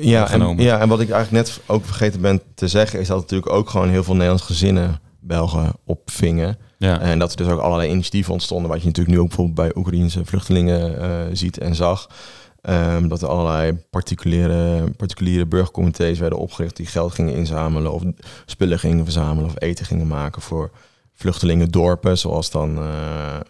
[0.00, 0.64] Ja en, genomen.
[0.64, 3.70] ja, en wat ik eigenlijk net ook vergeten ben te zeggen, is dat natuurlijk ook
[3.70, 6.58] gewoon heel veel Nederlandse gezinnen Belgen opvingen.
[6.78, 7.00] ja.
[7.00, 9.76] En dat er dus ook allerlei initiatieven ontstonden, wat je natuurlijk nu ook bijvoorbeeld bij
[9.76, 12.08] Oekraïnse vluchtelingen ziet en zag.
[12.66, 18.02] Ehm, dat er allerlei particuliere, particuliere burgercomité's werden opgericht die geld gingen inzamelen of
[18.46, 20.70] spullen gingen verzamelen of eten gingen maken voor
[21.14, 22.18] vluchtelingendorpen.
[22.18, 23.42] Zoals dan eh, eh,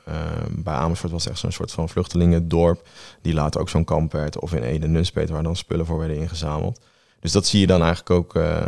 [0.50, 2.88] bij Amersfoort was echt zo'n soort van vluchtelingendorp,
[3.22, 4.38] die later ook zo'n kamp werd.
[4.38, 6.80] Of in Ede Nunspeet, waar dan spullen voor werden ingezameld.
[7.20, 8.66] Dus dat zie je dan eigenlijk ook eh,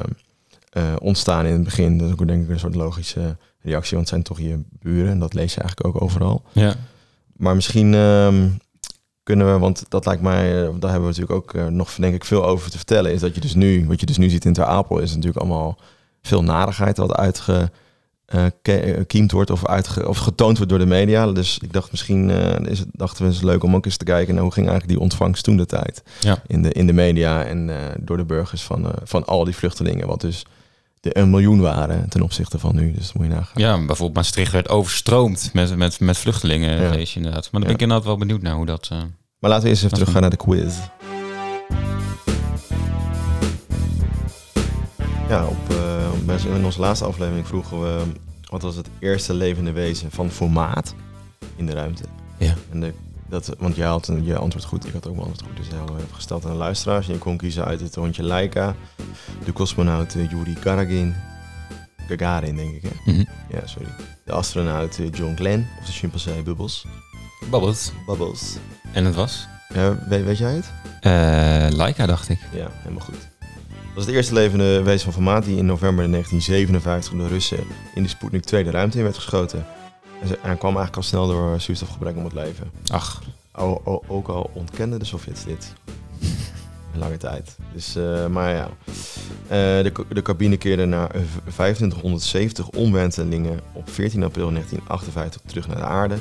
[0.71, 1.99] eh, ontstaan in het begin.
[1.99, 5.11] Dat is ook denk ik een soort logische reactie, want het zijn toch je buren
[5.11, 6.43] en dat lees je eigenlijk ook overal.
[6.53, 6.75] ja.
[7.37, 8.49] Maar misschien ehm,
[9.29, 12.15] kunnen we, want dat lijkt mij, eh, daar hebben we natuurlijk ook eh, nog denk
[12.15, 14.45] ik veel over te vertellen, is dat je dus nu, wat je dus nu ziet
[14.45, 15.79] in Ter Apel, is natuurlijk allemaal
[16.23, 17.15] veel narigheid wat
[18.29, 21.33] uitgekiemd wordt of, uitge, of getoond wordt door de media.
[21.33, 23.97] Dus ik dacht misschien eh, is het, dachten we het is leuk om ook eens
[23.97, 26.43] te kijken naar hoe ging eigenlijk die ontvangst toen de tijd Ja.
[26.47, 29.57] in, de, in de media en eh, door de burgers van, eh, van al die
[29.57, 30.47] vluchtelingen, wat dus
[31.01, 32.93] de een miljoen waren ten opzichte van nu.
[32.93, 33.53] Dus dat moet je nagaan.
[33.63, 36.91] ja, bijvoorbeeld Maastricht werd overstroomd met, met, met vluchtelingen, Ja.
[36.91, 37.43] lees je inderdaad.
[37.43, 38.89] Maar dan ben ik inderdaad wel benieuwd naar hoe dat...
[38.93, 38.99] eh,
[39.39, 40.75] Maar laten we eerst even teruggaan naar de quiz.
[45.29, 45.57] Ja, op,
[46.27, 48.03] bij- in onze laatste aflevering vroegen we...
[48.51, 50.95] wat was het eerste levende wezen van formaat
[51.57, 52.03] in de ruimte?
[52.39, 52.55] Ja.
[52.73, 52.93] En de,
[53.29, 55.57] dat, want jij had een, je antwoord goed, ik had ook mijn antwoord goed.
[55.57, 57.07] Dus heel even gesteld aan de luisteraars.
[57.07, 58.75] Je kon kiezen uit het hondje Laika,
[59.45, 61.15] de cosmonaut eh, Yuri Gagarin,
[62.09, 63.13] Gagarin denk ik hè?
[63.13, 63.25] mhm.
[63.51, 63.89] Ja, sorry.
[64.25, 66.85] De astronaut eh, John Glenn, of de chimpansee Bubbles.
[67.51, 67.93] Bubbles.
[68.07, 68.57] Bubbles.
[68.93, 69.47] En het was?
[69.75, 70.73] Ja, weet, weet jij het?
[71.01, 72.39] Eh Laika, dacht ik.
[72.53, 73.29] Ja, helemaal goed.
[73.71, 77.59] Dat was het eerste levende wezen van formaat die in november 1957 door de Russen
[77.95, 79.67] in de Sputnik 2 de ruimte in werd geschoten.
[80.23, 82.71] En kwam eigenlijk al snel door zuurstofgebrek om het leven.
[82.93, 83.23] Ach,
[84.09, 85.73] ook al ontkenden de Sovjets dit.
[86.93, 87.57] Een lange tijd.
[87.73, 88.69] Dus, eh, maar ja.
[89.47, 89.49] Eh,
[89.85, 95.83] de, de cabine keerde na v- 2570 omwentelingen op 14 april 1958 terug naar de
[95.83, 96.17] aarde.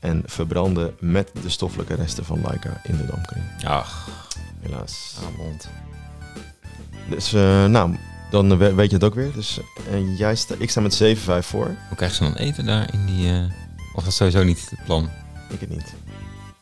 [0.00, 3.44] En verbrandde met de stoffelijke resten van Laika in de dampkring.
[3.64, 4.08] ach,
[4.60, 5.16] Helaas.
[5.32, 5.68] avond.
[7.10, 7.96] Dus uh, nou,
[8.32, 9.32] dan weet je het ook weer.
[9.32, 11.66] Dus uh, jij sta, ik sta met 7-5 voor.
[11.66, 13.32] Hoe krijgen ze dan eten daar in die...
[13.32, 13.44] Uh,
[13.94, 15.10] of dat sowieso niet het plan?
[15.48, 15.94] Ik het niet.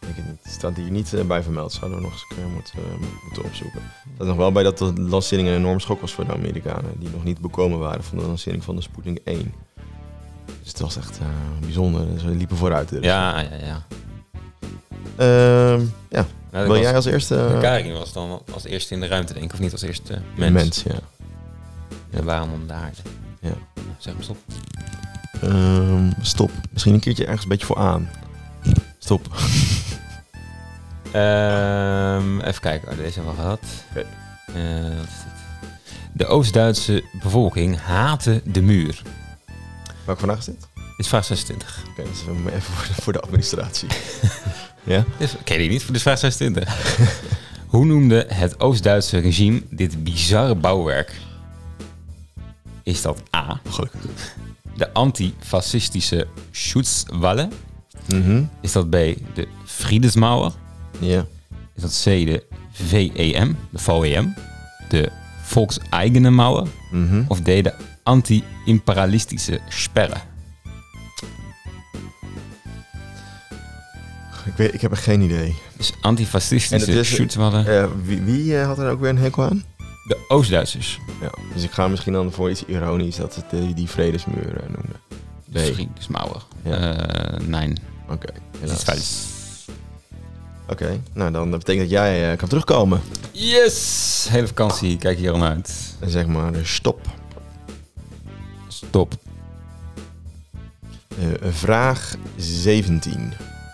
[0.01, 0.55] Ik het niet.
[0.55, 1.73] Staat hier niet uh, bij vermeld.
[1.73, 2.79] Zouden we nog eens een keer moeten,
[3.25, 3.81] moeten opzoeken.
[4.19, 6.93] Dat nog wel bij dat de lancering een enorm schok was voor de Amerikanen.
[6.99, 9.55] Die nog niet bekomen waren van de lancering van de Sputnik 1.
[10.45, 11.19] Dus het was echt
[11.61, 12.21] bijzonder.
[12.21, 12.89] Ze liepen vooruit.
[12.89, 13.05] Dus.
[13.05, 13.87] Ja, ja, ja.
[15.17, 16.27] Ehm, ja.
[16.51, 17.59] Nou, Wil jij als eerste...
[17.61, 19.53] Karin was dan als eerste in de ruimte, denk ik.
[19.53, 20.53] Of niet als eerste mens.
[20.53, 21.20] mens ja.
[22.11, 22.97] En waarom om de aarde?
[23.41, 23.53] Ja.
[23.99, 24.37] Zeg maar stop.
[25.45, 26.51] Um, stop.
[26.73, 28.11] Misschien een keertje ergens een beetje voor aan.
[28.99, 29.27] Stop.
[31.15, 32.91] um, even kijken.
[32.91, 33.61] Oh, deze hebben we gehad.
[33.91, 34.07] Okay.
[34.55, 35.69] Uh, wat is dit?
[36.13, 39.03] De Oost-Duitse bevolking haatte de muur.
[40.05, 40.69] Welke vandaag is dit?
[40.75, 41.79] Dit is vraag 26.
[41.81, 43.89] Oké, okay, dat is even voor de, voor de administratie.
[44.83, 45.05] ja?
[45.19, 45.87] Dit ken je die niet?
[45.87, 46.99] Dit is vraag 26.
[47.67, 51.13] Hoe noemde het Oost-Duitse regime dit bizarre bouwwerk?
[52.91, 53.61] Is dat A.
[53.69, 54.37] Gelukkig.
[54.77, 57.53] De antifascistische Schutzwallen?
[58.15, 58.93] Mm Is dat B.
[59.35, 60.53] De Friedensmauer?
[60.99, 61.27] Ja.
[61.75, 62.05] Is dat C.
[62.05, 63.57] De VEM?
[63.71, 64.35] De VEM?
[64.89, 65.11] De
[65.43, 66.67] Volkseigene Mauer?
[66.91, 67.45] Mm Of D.
[67.45, 70.17] De anti-imperialistische Sperre?
[74.47, 75.55] Ik, weet, ik heb er geen idee.
[75.77, 77.67] Dus antifascistische Schutzwallen.
[77.67, 79.65] Uh, wie, wie uh, had er ook weer een hekel aan?
[80.11, 81.01] De Oost-Duitsers.
[81.21, 84.95] Ja, dus ik ga misschien dan voor iets ironisch dat het die, vredesmuur uh, noemde.
[85.45, 86.43] De Vredesmauer.
[86.63, 87.33] Ja.
[87.33, 87.73] Uh, nee.
[88.03, 89.29] Oké, okay, helaas.
[90.69, 93.01] Oké, nou dan betekent dat jij uh, kan terugkomen.
[93.33, 94.27] Yes!
[94.31, 95.97] Hele vakantie, kijk hier al uit.
[96.01, 97.01] En zeg maar stop.
[98.69, 99.15] Stop.
[101.19, 103.33] Uh, vraag 17.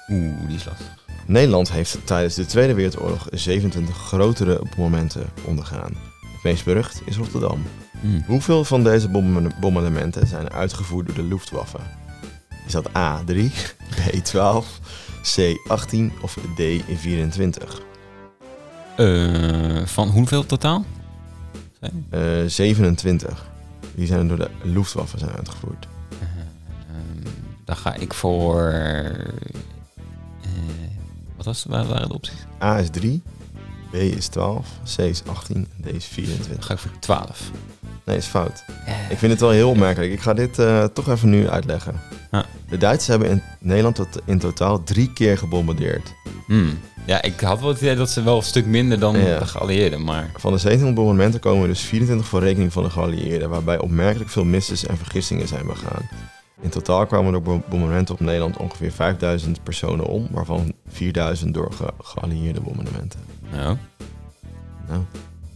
[0.09, 0.95] Oeh, die is lastig.
[1.27, 6.15] Nederland heeft tijdens de Tweede Wereldoorlog 27 grotere momenten ondergaan.
[6.47, 7.63] Meest berucht is Rotterdam.
[8.01, 8.23] Hmm.
[8.27, 9.09] Hoeveel van deze
[9.61, 11.79] bombardementen zijn uitgevoerd door de Luftwaffe?
[12.67, 13.35] Is dat A3,
[13.97, 14.67] B12,
[15.23, 17.81] C18 of D24?
[18.97, 20.85] Uh, van hoeveel totaal?
[22.11, 23.51] Uh, 27.
[23.95, 25.89] Die zijn door de Luftwaffe zijn uitgevoerd.
[26.13, 26.19] Uh,
[27.65, 28.73] dan ga ik voor
[31.37, 32.47] wat was, waar waren de opties?
[32.63, 33.36] A is 3, B
[33.97, 36.53] is 12, C is 18 en D is 24.
[36.53, 37.51] Dan ga ik voor 12.
[38.05, 38.65] Nee, is fout.
[38.89, 39.11] Uh.
[39.11, 40.13] Ik vind het wel heel opmerkelijk.
[40.13, 42.01] Ik ga dit uh, toch even nu uitleggen.
[42.31, 42.43] Ah.
[42.69, 46.15] De Duitsers hebben in Nederland tot, in totaal drie keer gebombardeerd.
[46.47, 46.79] Hmm.
[47.07, 49.39] Ja, ik had wel het idee dat ze wel een stuk minder dan ja.
[49.39, 50.31] de geallieerden, maar...
[50.35, 54.31] Van de 17 bombardementen komen er dus 24 voor rekening van de geallieerden, waarbij opmerkelijk
[54.31, 56.09] veel misses en vergissingen zijn begaan.
[56.61, 61.93] In totaal kwamen door bombardementen op Nederland ongeveer 5000 personen om, waarvan 4000 door ge
[62.03, 63.21] geallieerde bombardementen.
[63.53, 63.77] Nou.
[64.89, 65.01] Nou,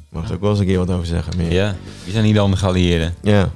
[0.08, 1.36] mag er ook wel eens een keer wat over zeggen.
[1.36, 1.52] Meer.
[1.52, 3.14] Ja, wie zijn hier dan de geallieerden?
[3.22, 3.50] Ja.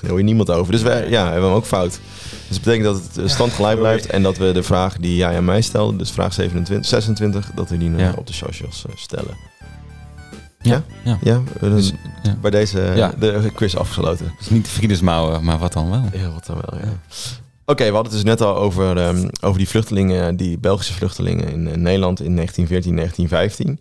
[0.00, 0.72] Daar hoor je niemand over.
[0.72, 2.00] Dus wij ja, hebben hem ook fout.
[2.48, 5.36] Dus dat betekent dat het stand gelijk blijft en dat we de vraag die jij
[5.36, 8.14] aan mij stelde, dus vraag 27, 26, dat we die ja.
[8.16, 9.36] op de socials uh, stellen.
[10.64, 11.18] Ja, ja.
[11.22, 12.36] ja, dus ja.
[12.40, 13.14] bij deze ja.
[13.18, 14.32] de quiz afgesloten.
[14.38, 16.04] Dus niet de maar wat dan wel?
[16.12, 16.98] Ja, wat dan wel, ja.
[17.66, 21.48] Oké, we hadden het dus net al over, um, over die vluchtelingen, die Belgische vluchtelingen
[21.48, 23.80] in, in Nederland in 1914, 1915.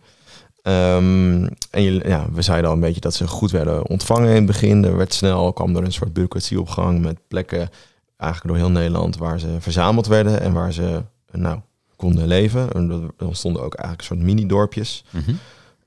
[0.66, 4.36] Um, en je, ja, we zeiden al een beetje dat ze goed werden ontvangen in
[4.36, 4.86] het begin.
[4.86, 7.70] Er werd snel, kwam er een soort bureaucratie op gang met plekken
[8.18, 11.60] eigenlijk door heel Nederland waar ze verzameld werden en waar ze nou,
[11.96, 12.72] konden leven.
[12.72, 15.04] En er ontstonden ook eigenlijk een soort mini-dorpjes.
[15.10, 15.40] Mm -hmm.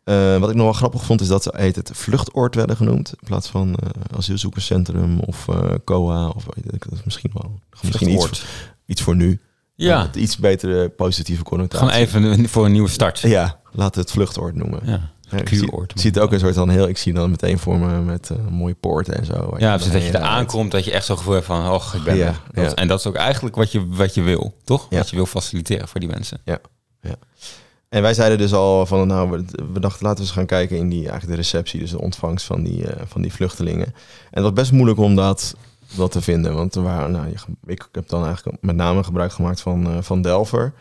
[0.09, 3.09] Uh, wat ik nog wel grappig vond is dat ze heet het vluchtoord werden genoemd
[3.09, 7.61] in plaats van uh, asielzoekerscentrum of uh, COA of weet ik, dat is misschien wel
[7.83, 8.45] misschien iets,
[8.87, 9.41] iets voor nu.
[9.75, 11.89] Ja, iets betere positieve connotatie.
[11.89, 13.19] Gewoon even voor een nieuwe start.
[13.19, 14.81] Ja, laat het vluchtoord noemen.
[14.85, 15.15] Ja.
[15.31, 16.89] Ja, ik zie, zie het ook een soort van heel.
[16.89, 19.55] Ik zie dan meteen voor me met uh, mooie poorten en zo.
[19.59, 22.03] Ja, dus dat je er aankomt, dat je echt zo gevoel hebt van, oh, ik
[22.03, 22.41] ben ja, er.
[22.53, 22.75] Dat, ja.
[22.75, 24.87] En dat is ook eigenlijk wat je, wat je wil, toch?
[24.91, 24.97] Ja.
[24.97, 26.41] Wat je wil faciliteren voor die mensen.
[26.45, 26.59] Ja,
[27.01, 27.15] ja.
[27.89, 29.31] En wij zeiden dus al van, nou,
[29.73, 32.47] we, dachten laten we eens gaan kijken in die eigenlijk de receptie, dus de ontvangst
[32.47, 33.87] van die, uh, van die vluchtelingen.
[33.87, 33.95] En
[34.31, 35.57] het was best moeilijk om dat,
[35.97, 37.35] dat te vinden, want er waren, nou,
[37.67, 40.73] ik heb dan eigenlijk met name gebruik gemaakt van, uh, van Delver.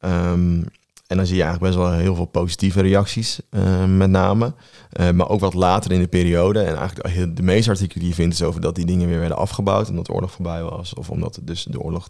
[0.00, 0.64] Um,
[1.06, 4.54] en dan zie je eigenlijk best wel heel veel positieve reacties, uh, met name.
[5.00, 6.60] Uh, maar ook wat later in de periode.
[6.60, 9.36] En eigenlijk de meeste artikelen die je vindt is over dat die dingen weer werden
[9.36, 9.88] afgebouwd.
[9.88, 10.94] Omdat de oorlog voorbij was.
[10.94, 12.08] Of omdat het dus de oorlog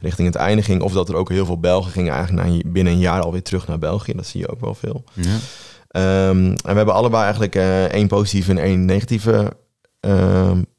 [0.00, 0.82] richting het einde ging.
[0.82, 3.66] Of dat er ook heel veel Belgen gingen eigenlijk na, binnen een jaar alweer terug
[3.66, 4.12] naar België.
[4.12, 5.04] Dat zie je ook wel veel.
[5.12, 6.28] Ja.
[6.28, 9.56] Um, en we hebben allebei eigenlijk uh, één positieve en één negatieve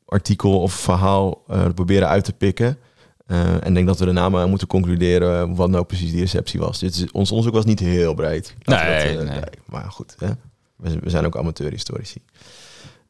[0.05, 1.43] artikel of verhaal
[1.75, 2.77] proberen uit te pikken.
[3.27, 6.83] Uh, en denk dat we daarna moeten concluderen wat nou precies die receptie was.
[6.83, 8.55] Is, ons onderzoek was niet heel breed.
[8.63, 9.27] Nee, dat, uh, nee.
[9.27, 10.15] nee, Maar goed.
[10.19, 10.29] Hè?
[10.75, 12.21] we, we zijn ook amateurhistorici.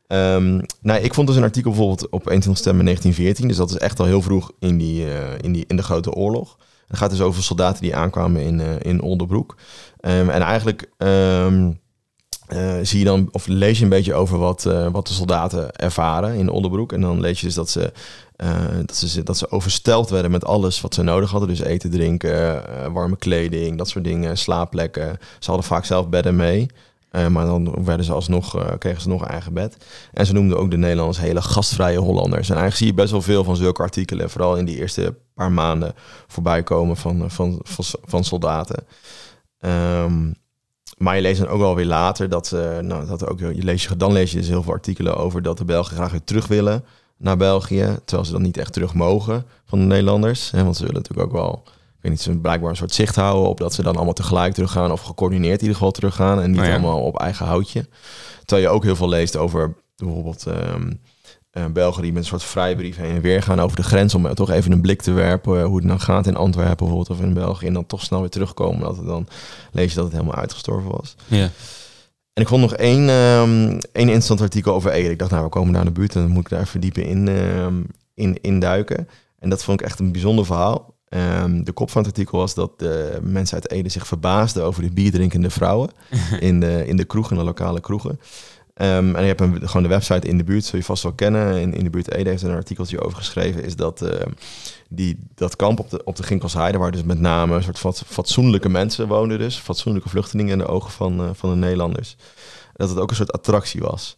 [0.08, 3.48] Ehm nou, ik vond dus een artikel bijvoorbeeld op 21 september 1914.
[3.48, 6.12] Dus dat is echt al heel vroeg in, die, eh, in, die, in de Grote
[6.12, 6.58] Oorlog.
[6.88, 9.56] Het gaat dus over soldaten die aankwamen in, eh in Oldenbroek.
[10.00, 11.72] Ehm, en eigenlijk ehm,
[12.48, 15.76] eh, zie je dan, of lees je een beetje over wat, eh, wat de soldaten
[15.76, 16.94] ervaren in Oldenbroek.
[16.94, 18.00] En dan lees je dus dat ze, eh,
[18.86, 21.50] dat, ze, dat oversteld werden met alles wat ze nodig hadden.
[21.50, 25.18] Dus eten, drinken, eh, warme kleding, dat soort dingen, slaapplekken.
[25.40, 26.68] Ze hadden vaak zelf bedden mee.
[27.10, 29.78] Eh, maar dan werden ze alsnog, eh, kregen ze nog een eigen bed.
[30.14, 32.50] En ze noemden ook de Nederlanders hele gastvrije Hollanders.
[32.50, 35.52] En eigenlijk zie je best wel veel van zulke artikelen, vooral in die eerste paar
[35.52, 35.94] maanden,
[36.28, 37.62] voorbij komen van, eh, van,
[38.06, 38.86] van, soldaten.
[39.60, 40.32] Ehm,
[40.98, 43.84] maar je leest dan ook wel weer later dat, ze, nou, dat ook, je lees,
[43.84, 46.48] je- dan lees je dus heel veel artikelen over dat de Belgen graag weer terug
[46.48, 46.84] willen
[47.26, 47.98] naar België.
[48.06, 50.52] Terwijl ze dan niet echt terug mogen van de Nederlanders.
[50.52, 53.16] Hè, want ze willen natuurlijk ook wel, ik weet niet, ze blijkbaar een soort zicht
[53.16, 54.92] houden op dat ze dan allemaal tegelijk teruggaan.
[54.92, 56.42] Of gecoördineerd in ieder geval teruggaan.
[56.42, 56.72] En niet Oh ja.
[56.72, 57.88] allemaal op eigen houtje.
[58.46, 60.92] Terwijl je ook heel veel leest over bijvoorbeeld ehm
[61.56, 64.16] eh, Belgen die met een soort vrijbrief heen en weer gaan over de grens.
[64.16, 67.10] Om toch even een blik te werpen eh, hoe het nou gaat in Antwerpen bijvoorbeeld
[67.10, 67.68] of in België.
[67.68, 68.80] En dan toch snel weer terugkomen.
[68.80, 69.28] Dat het dan
[69.72, 71.16] lees je dat het helemaal uitgestorven was.
[71.28, 71.50] Ja.
[72.36, 75.10] En ik vond nog één, ehm één interessant artikel over Ede.
[75.10, 77.28] Ik dacht, nou, we komen naar de buurt en dan moet ik daar verdiepen in,
[77.28, 77.82] ehm
[78.14, 79.08] in, in duiken.
[79.40, 80.94] En dat vond ik echt een bijzonder verhaal.
[81.10, 84.82] Ehm, de kop van het artikel was dat de mensen uit Ede zich verbaasden over
[84.82, 85.90] de bierdrinkende vrouwen
[86.40, 88.20] in de, in de kroegen, de lokale kroegen.
[88.76, 91.12] Ehm, en je hebt een, gewoon de website in de buurt, zul je vast wel
[91.14, 91.62] kennen.
[91.62, 93.64] In, in de buurt Ede heeft er een artikeltje over geschreven.
[93.64, 94.30] Is dat ehm,
[94.90, 98.04] die, dat kamp op de, op de Ginkelsheide, waar dus met name een soort fat,
[98.08, 102.16] fatsoenlijke mensen woonden, dus fatsoenlijke vluchtelingen in de ogen van, eh, van de Nederlanders,
[102.74, 104.18] dat het ook een soort attractie was.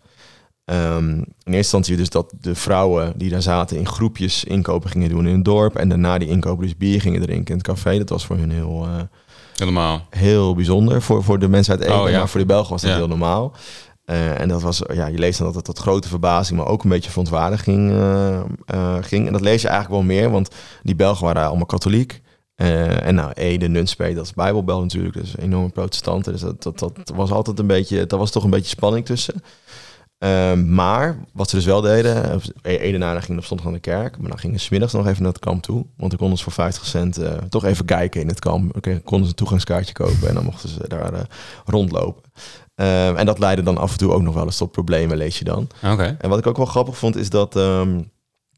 [0.66, 5.10] Ehm, in eerste instantie dus dat de vrouwen die daar zaten in groepjes inkopen gingen
[5.10, 5.76] doen in een dorp.
[5.76, 7.98] En daarna die inkopen dus bier gingen drinken in het café.
[7.98, 9.02] Dat was voor hun heel, eh,
[9.56, 10.06] Helemaal.
[10.10, 11.02] heel bijzonder.
[11.02, 12.18] Voor, voor de mensen uit Ede, Oh, ja.
[12.18, 12.98] maar voor de Belgen was dat Ja.
[12.98, 13.54] heel normaal.
[14.08, 16.84] Eh, en dat was, ja, je leest dan dat het tot grote verbazing, maar ook
[16.84, 19.28] een beetje verontwaardiging eh, eh, ging.
[19.28, 20.50] En dat lees je eigenlijk wel meer, want
[20.84, 22.22] die Belgen waren allemaal katholiek.
[22.56, 26.32] En nou, Ede, Nunspeet, dat is Bijbelbel natuurlijk, dus enorme protestanten.
[26.32, 29.42] Dus dat, dat, dat was altijd een beetje, daar was toch een beetje spanning tussen.
[30.18, 34.30] Ehm, maar wat ze dus wel deden, Edenaren gingen op zondag naar de kerk, maar
[34.30, 35.86] dan gingen ze middags nog even naar het kamp toe.
[35.98, 38.84] Want dan konden ze voor 50 cent toch even kijken in het kamp.
[38.84, 41.28] Dan konden ze een toegangskaartje kopen en dan mochten ze daar
[41.66, 42.24] rondlopen.
[42.78, 45.40] Ehm, en dat leidde dan af en toe ook nog wel eens tot problemen, lees
[45.40, 45.68] je dan.
[45.84, 46.18] Oké.
[46.20, 48.02] En wat ik ook wel grappig vond, is dat, ehm,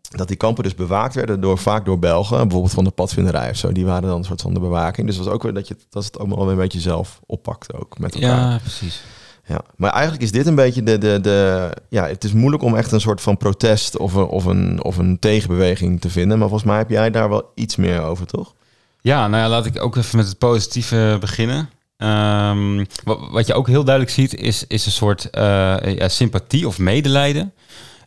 [0.09, 2.37] dat die kampen dus bewaakt werden door, vaak door Belgen.
[2.37, 3.71] Bijvoorbeeld van de padvinderij of zo.
[3.71, 5.07] Die waren dan een soort van de bewaking.
[5.07, 7.99] Dus was ook weer dat je dat het nog wel een beetje zelf oppakt ook
[7.99, 8.51] met elkaar.
[8.51, 9.03] Ja, precies.
[9.45, 11.69] Ja, maar eigenlijk is dit een beetje de, de, de...
[11.89, 14.97] Ja, het is moeilijk om echt een soort van protest of een, of, een, of
[14.97, 16.39] een tegenbeweging te vinden.
[16.39, 18.53] Maar volgens mij heb jij daar wel iets meer over, toch?
[19.01, 21.69] Ja, nou ja, laat ik ook even met het positieve beginnen.
[21.99, 26.67] Ehm, wat, wat je ook heel duidelijk ziet, is, is een soort eh, ja, sympathie
[26.67, 27.53] of medelijden.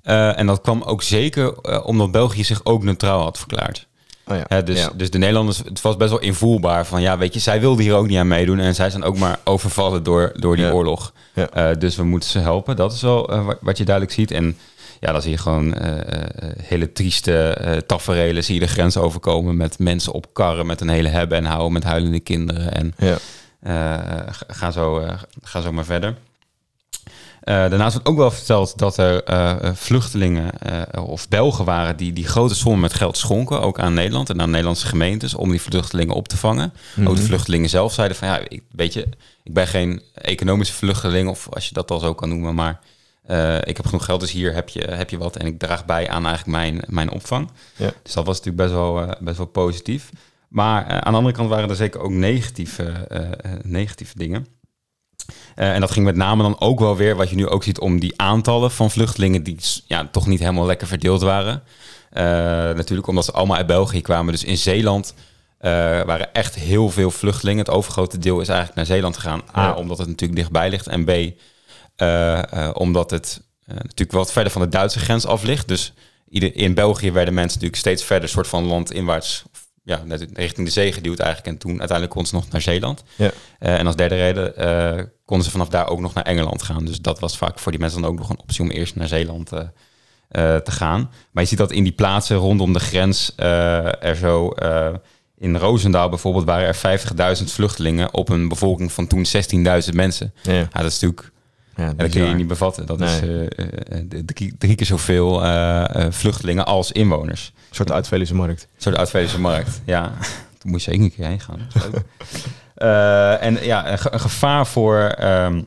[0.02, 3.86] Eh, en dat kwam ook zeker eh, omdat België zich ook neutraal had verklaard.
[4.26, 4.62] Oh ja.
[4.62, 4.90] Dus, ja.
[4.94, 7.94] dus de Nederlanders, het was best wel invoelbaar van ja, weet je, zij wilden hier
[7.94, 10.70] ook niet aan meedoen en zij zijn ook maar overvallen door, door die Ja.
[10.72, 11.12] oorlog.
[11.78, 12.76] Dus we moeten ze helpen.
[12.76, 14.30] Dat is wel wat, je duidelijk ziet.
[14.30, 14.56] En
[15.00, 15.74] ja, dan zie je gewoon
[16.62, 18.44] hele trieste taferelen.
[18.44, 21.72] Zie je de grens overkomen met mensen op karren met een hele hebben en houden
[21.72, 22.74] met huilende kinderen.
[22.74, 23.16] En ja.
[23.62, 23.98] Eh,
[24.48, 26.16] ga- zo, eh, ga zo maar verder.
[27.40, 29.22] Eh, daarnaast wordt ook wel verteld dat er
[29.76, 30.50] vluchtelingen
[30.98, 34.50] of Belgen waren die, die grote sommen met geld schonken, ook aan Nederland en aan
[34.50, 36.72] Nederlandse gemeentes, om die vluchtelingen op te vangen.
[36.98, 37.22] Ook de Mhm.
[37.22, 39.08] vluchtelingen zelf zeiden van ja, ik, weet je,
[39.42, 42.80] ik ben geen economische vluchteling, of als je dat al zo kan noemen, maar
[43.64, 46.08] ik heb genoeg geld, dus hier heb je, heb je wat en ik draag bij
[46.08, 47.50] aan eigenlijk mijn, mijn opvang.
[47.76, 47.90] Ja.
[48.02, 50.10] Dus dat was natuurlijk best wel, best wel positief.
[50.52, 54.46] Maar eh, aan de andere kant waren er zeker ook negatieve, eh, eh, negatieve dingen.
[55.54, 58.00] En dat ging met name dan ook wel weer, wat je nu ook ziet, om
[58.00, 61.62] die aantallen van vluchtelingen die ja, toch niet helemaal lekker verdeeld waren.
[62.76, 64.32] Natuurlijk omdat ze allemaal uit België kwamen.
[64.32, 65.14] Dus in Zeeland
[66.06, 67.64] waren echt heel veel vluchtelingen.
[67.64, 69.42] Het overgrote deel is eigenlijk naar Zeeland gegaan.
[69.56, 69.74] A, Ja.
[69.74, 70.86] omdat het natuurlijk dichtbij ligt.
[70.86, 71.10] En B,
[72.76, 75.68] omdat het natuurlijk wat verder van de Duitse grens af ligt.
[75.68, 75.92] Dus
[76.28, 79.44] ieder, in België werden mensen natuurlijk steeds verder soort van landinwaarts
[79.84, 81.52] ja, net richting de zee geduwd eigenlijk.
[81.52, 83.02] En toen uiteindelijk konden ze nog naar Zeeland.
[83.16, 83.30] Ja.
[83.58, 86.84] Eh, en als derde reden eh, konden ze vanaf daar ook nog naar Engeland gaan.
[86.84, 89.08] Dus dat was vaak voor die mensen dan ook nog een optie om eerst naar
[89.08, 91.10] Zeeland eh, te gaan.
[91.30, 94.52] Maar je ziet dat in die plaatsen rondom de grens er zo...
[95.38, 100.34] in Roosendaal bijvoorbeeld waren er 50.000 vluchtelingen op een bevolking van toen 16.000 mensen.
[100.42, 101.32] Ja, Ja, dat is natuurlijk
[101.76, 102.86] ja, ja, dat kun je niet bevatten.
[102.86, 103.08] Dat Nee.
[103.14, 103.40] is eh,
[103.98, 107.52] eh, de- drie, drie keer zoveel eh, eh, vluchtelingen als inwoners.
[107.68, 108.62] Een soort uitvelische markt.
[108.62, 109.80] Een soort Uitvelische markt.
[109.84, 110.12] Ja,
[110.58, 111.60] toen moet je zeker een keer heen gaan.
[111.90, 112.02] Dat.
[112.74, 115.62] Eh, en ja, een, ge- een gevaar voor, ehm,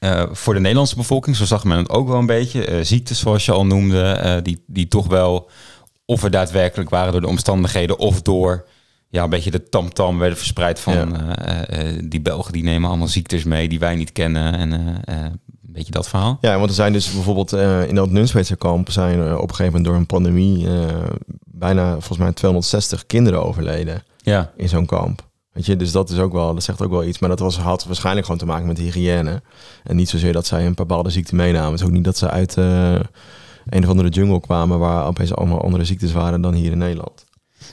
[0.00, 2.70] Uh, voor de Nederlandse bevolking, zo zag men het ook wel een beetje.
[2.78, 5.50] Uh, ziektes, zoals je al noemde, uh, die, die toch wel
[6.04, 8.66] of er daadwerkelijk waren door de omstandigheden of door
[9.14, 11.34] ja, een beetje de tamtam -tam werden verspreid van ja.
[12.04, 16.08] die Belgen die nemen allemaal ziektes mee die wij niet kennen en een beetje dat
[16.08, 16.38] verhaal.
[16.40, 17.52] Ja, want er zijn dus bijvoorbeeld
[17.88, 20.66] in dat Nunspeetser kamp zijn op een gegeven moment door een pandemie
[21.44, 24.52] bijna volgens mij 260 kinderen overleden ja.
[24.56, 25.22] in zo'n kamp.
[25.54, 27.18] Weet je, dus dat is ook wel, dat zegt ook wel iets.
[27.18, 29.42] Maar dat was, had waarschijnlijk gewoon te maken met hygiëne.
[29.84, 31.70] En niet zozeer dat zij een bepaalde ziekte meenamen.
[31.70, 32.94] Het is ook niet dat ze uit uh,
[33.68, 37.23] een of andere jungle kwamen waar opeens allemaal andere ziektes waren dan hier in Nederland.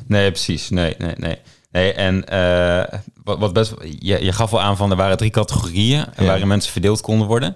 [0.08, 0.70] Nee, precies.
[0.70, 1.38] Nee, nee, nee.
[1.72, 5.30] Nee, en uh, wat, wat best, je, je gaf wel aan van er waren drie
[5.30, 6.24] categorieën ja.
[6.24, 7.56] waarin mensen verdeeld konden worden.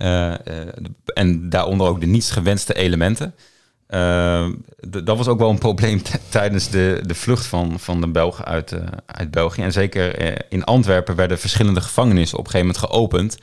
[0.00, 0.34] Uh,
[1.14, 3.34] en daaronder ook de niets gewenste elementen.
[4.80, 8.74] Dat was ook wel een probleem tijdens de, de vlucht van, van de Belgen uit,
[9.06, 9.62] uit België.
[9.62, 13.38] En zeker in Antwerpen werden verschillende gevangenissen op een gegeven moment geopend.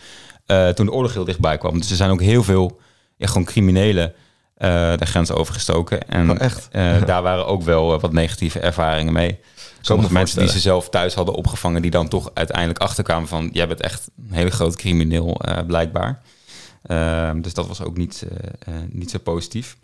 [0.75, 1.77] toen de oorlog heel dichtbij kwam.
[1.77, 2.79] Dus er zijn ook heel veel
[3.17, 4.13] ja, gewoon criminelen
[4.59, 6.07] de grens overgestoken.
[6.07, 6.69] En oh, echt?
[7.05, 9.39] daar waren ook wel wat negatieve ervaringen mee.
[9.81, 13.49] Sommige mensen die ze zelf thuis hadden opgevangen, die dan toch uiteindelijk achterkwamen van...
[13.53, 16.21] jij bent echt een hele groot crimineel, blijkbaar.
[16.83, 18.25] Ehm, dus dat was ook niet,
[18.89, 19.77] niet zo positief.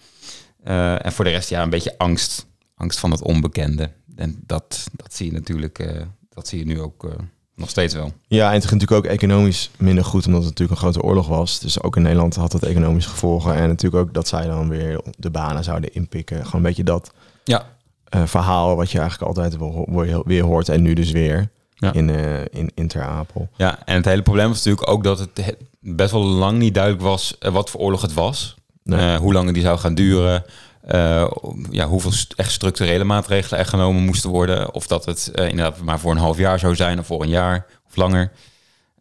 [0.63, 2.45] En voor de rest, ja, een beetje angst.
[2.77, 3.91] Angst van het onbekende.
[4.15, 7.07] En dat, dat zie je natuurlijk, dat zie je nu ook
[7.55, 8.11] nog steeds wel.
[8.27, 11.27] Ja, en het ging natuurlijk ook economisch minder goed, omdat het natuurlijk een grote oorlog
[11.27, 11.59] was.
[11.59, 13.55] Dus ook in Nederland had dat economische gevolgen.
[13.55, 16.37] En natuurlijk ook dat zij dan weer de banen zouden inpikken.
[16.37, 17.11] Gewoon een beetje dat
[17.43, 17.65] ja.
[18.09, 21.49] verhaal wat je eigenlijk altijd weer, weer hoort en nu dus weer.
[21.77, 21.93] Ja.
[21.93, 22.09] In,
[22.51, 23.49] in, in Ter Apel.
[23.55, 27.03] Ja, en het hele probleem was natuurlijk ook dat het best wel lang niet duidelijk
[27.03, 28.55] was wat voor oorlog het was.
[28.83, 29.17] Nee.
[29.17, 30.43] hoe lang die zou gaan duren.
[30.91, 31.31] Uh,
[31.69, 34.73] ja, hoeveel echt structurele maatregelen er genomen moesten worden.
[34.73, 37.29] Of dat het uh, inderdaad maar voor een half jaar zou zijn of voor een
[37.29, 38.31] jaar of langer.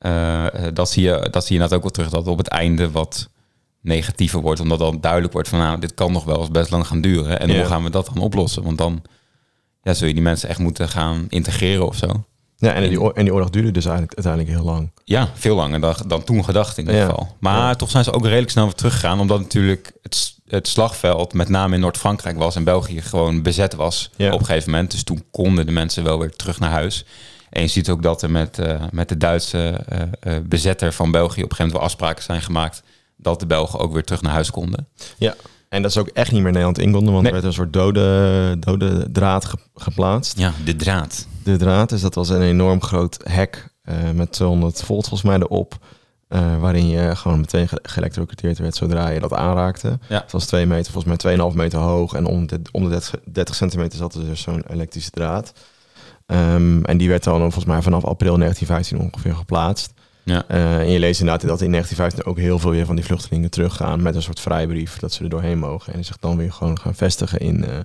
[0.01, 2.49] Uh, dat, zie je, dat zie je inderdaad ook wel terug dat het op het
[2.49, 3.29] einde wat
[3.81, 4.61] negatiever wordt.
[4.61, 7.40] Omdat dan duidelijk wordt van nou, dit kan nog wel eens best lang gaan duren.
[7.40, 8.62] En hoe gaan we dat dan oplossen?
[8.62, 9.03] Want dan
[9.83, 12.25] ja, zul je die mensen echt moeten gaan integreren of zo.
[12.57, 14.90] Ja, en die, en die oorlog duurde dus eigenlijk uiteindelijk heel lang.
[15.05, 17.09] Ja, veel langer dan, dan toen gedacht in ieder ja.
[17.09, 17.37] geval.
[17.38, 17.75] Maar ja.
[17.75, 19.20] toch zijn ze ook redelijk snel weer teruggegaan.
[19.20, 24.11] Omdat natuurlijk het, het slagveld, met name in Noord-Frankrijk was en België, gewoon bezet was
[24.17, 24.33] ja.
[24.33, 24.90] op een gegeven moment.
[24.90, 27.05] Dus toen konden de mensen wel weer terug naar huis.
[27.51, 29.99] En je ziet ook dat er met, uh, met de Duitse uh,
[30.33, 32.83] uh, bezetter van België op een gegeven moment wel afspraken zijn gemaakt.
[33.17, 34.88] Dat de Belgen ook weer terug naar huis konden.
[35.19, 35.35] Ja,
[35.69, 37.33] en dat is ook echt niet meer Nederland inkonden, want nee.
[37.33, 40.38] er werd een soort dode, dode draad ge geplaatst.
[40.38, 41.27] Ja, de draad.
[41.43, 45.38] De draad, dus dat was een enorm groot hek uh, met 200 volt volgens mij
[45.38, 45.79] erop.
[46.29, 49.99] Uh, waarin je gewoon meteen ge geëlectrocuteerd werd zodra je dat aanraakte.
[50.09, 50.21] Ja.
[50.21, 52.15] Het was 2 meter, volgens mij 2,5 meter hoog.
[52.15, 55.53] En om de, om de 30, 30 centimeter zat er dus zo'n elektrische draad.
[56.27, 59.93] Um, en die werd dan volgens mij vanaf april 1915 ongeveer geplaatst.
[60.23, 60.45] Ja.
[60.51, 63.51] Uh, en je leest inderdaad dat in 1915 ook heel veel weer van die vluchtelingen
[63.51, 65.93] teruggaan met een soort vrijbrief dat ze er doorheen mogen.
[65.93, 67.79] En zich dan weer gewoon gaan vestigen in, uh,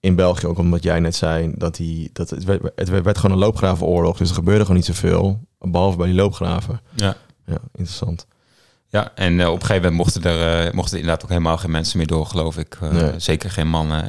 [0.00, 0.46] in België.
[0.46, 4.16] Ook omdat jij net zei dat, die, dat het, werd, het werd gewoon een loopgravenoorlog.
[4.16, 6.80] Dus er gebeurde gewoon niet zoveel, behalve bij die loopgraven.
[6.94, 8.26] Ja, ja interessant.
[8.92, 11.58] Ja, en uh, op een gegeven moment mochten er, uh, mochten er inderdaad ook helemaal
[11.58, 12.78] geen mensen meer door, geloof ik.
[12.82, 13.18] Uh, nee.
[13.18, 14.06] Zeker geen mannen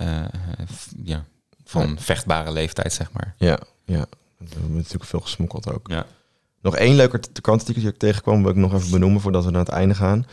[1.03, 1.25] ja,
[1.63, 1.95] van ja.
[1.97, 3.35] vechtbare leeftijd, zeg maar.
[3.37, 4.05] Ja, ja.
[4.39, 5.87] Er wordt natuurlijk veel gesmokkeld ook.
[5.87, 6.05] Ja.
[6.61, 9.59] Nog één leuker krantartikel die ik tegenkwam, wil ik nog even benoemen voordat we naar
[9.59, 10.25] het einde gaan.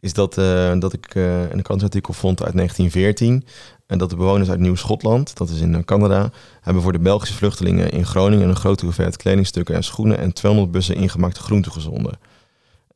[0.00, 0.34] Is dat,
[0.80, 3.46] dat ik een krantartikel vond uit 1914.
[3.86, 7.90] En dat de bewoners uit Nieuw-Schotland, dat is in Canada, hebben voor de Belgische vluchtelingen
[7.90, 12.18] in Groningen een grote hoeveelheid kledingstukken en schoenen en 200 bussen ingemaakte groenten gezonden.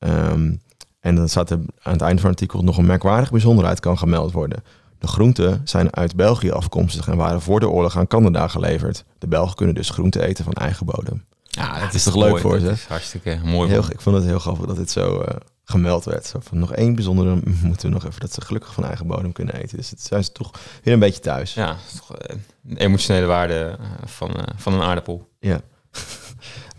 [0.04, 0.60] Um,
[1.00, 3.98] en dan staat er aan het einde van het artikel nog een merkwaardige bijzonderheid kan
[3.98, 4.64] gemeld worden.
[4.98, 9.04] De groenten zijn uit België afkomstig en waren voor de oorlog aan Canada geleverd.
[9.18, 11.24] De Belgen kunnen dus groenten eten van eigen bodem.
[11.42, 12.74] Ja, dat is toch leuk voor ze?
[12.88, 13.70] Hartstikke mooi.
[13.70, 15.26] Heel, ik vond het heel grappig dat dit zo uh,
[15.64, 16.26] gemeld werd.
[16.26, 19.32] Zo van nog één bijzondere moeten we nog even dat ze gelukkig van eigen bodem
[19.32, 19.76] kunnen eten.
[19.76, 20.50] Dus het zijn ze toch
[20.82, 21.54] weer een beetje thuis.
[21.54, 22.36] Ja, toch, uh,
[22.76, 25.28] emotionele waarde van, uh, van een aardappel.
[25.40, 25.60] Ja.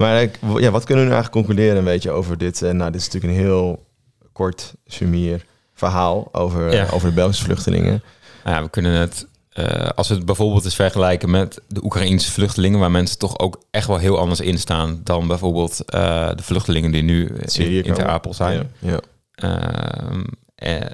[0.04, 0.30] Maar
[0.62, 2.62] ja, wat kunnen we nu eigenlijk concluderen een beetje over dit?
[2.62, 3.86] En nou, dit is natuurlijk een heel
[4.32, 6.88] kort sumier verhaal over, ja.
[6.91, 8.04] over de Belgische vluchtelingen.
[8.45, 12.80] Ja, we kunnen het uh, als we het bijvoorbeeld eens vergelijken met de Oekraïnse vluchtelingen,
[12.80, 16.91] waar mensen toch ook echt wel heel anders in staan dan bijvoorbeeld uh, de vluchtelingen
[16.91, 18.72] die nu in, in Ter Apel zijn.
[18.80, 18.99] Ja, ja.
[19.36, 20.22] Uh,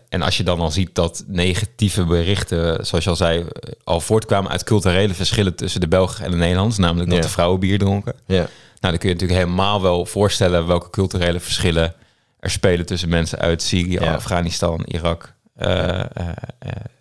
[0.10, 3.46] en als je dan al ziet dat negatieve berichten, zoals je al zei,
[3.84, 7.60] al voortkwamen uit culturele verschillen tussen de Belgen en de Nederlanders, namelijk dat de vrouwen
[7.60, 8.14] bier dronken.
[8.26, 8.48] Ja.
[8.80, 11.94] Nou, dan kun je natuurlijk helemaal wel voorstellen welke culturele verschillen
[12.40, 15.34] er spelen tussen mensen uit Syrië, Afghanistan, Irak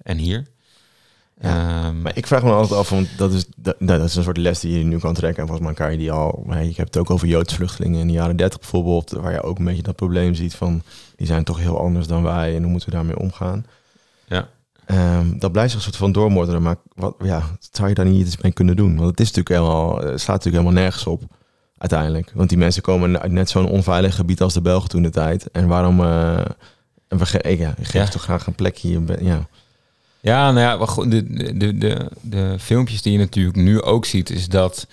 [0.02, 0.46] en hier.
[1.40, 4.36] Ehm, Maar ik vraag me altijd af, want dat is, dat, dat is een soort
[4.36, 5.42] les die je nu kan trekken.
[5.42, 6.44] En volgens mij kan je die al...
[6.48, 9.10] Je hebt het ook over Joodse vluchtelingen in de jaren 30 bijvoorbeeld...
[9.10, 10.82] waar je ook een beetje dat probleem ziet van...
[11.16, 13.66] die zijn toch heel anders dan wij en hoe moeten we daarmee omgaan?
[14.26, 14.48] Ja.
[14.86, 16.62] Ehm, dat blijft een soort van doormodderen.
[16.62, 18.96] Maar wat, ja, zou je daar niet iets mee kunnen doen?
[18.96, 21.22] Want het is natuurlijk helemaal, het slaat natuurlijk helemaal nergens op
[21.78, 22.30] uiteindelijk.
[22.34, 25.50] Want die mensen komen uit net zo'n onveilig gebied als de Belgen toen de tijd.
[25.50, 26.00] En waarom...
[26.00, 26.40] eh
[27.08, 28.08] en we ge ik, ja, ik geef Ja.
[28.08, 29.24] toch graag een plekje hier.
[29.24, 29.46] Ja.
[30.20, 34.04] Ja, nou ja, maar goed, de, de, de, de filmpjes die je natuurlijk nu ook
[34.04, 34.86] ziet, is dat.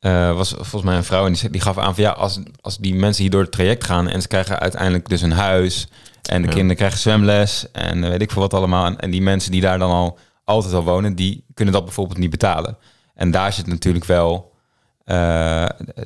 [0.00, 2.78] eh, was volgens mij een vrouw en die, die gaf aan van ja, als, als
[2.78, 5.88] die mensen hier door het traject gaan en ze krijgen uiteindelijk dus een huis
[6.22, 6.52] en de Ja.
[6.54, 8.86] kinderen krijgen zwemles en eh, weet ik veel wat allemaal.
[8.86, 12.18] En, en die mensen die daar dan al altijd al wonen, die kunnen dat bijvoorbeeld
[12.18, 12.76] niet betalen.
[13.14, 14.52] En daar zit natuurlijk wel,
[15.04, 15.16] eh,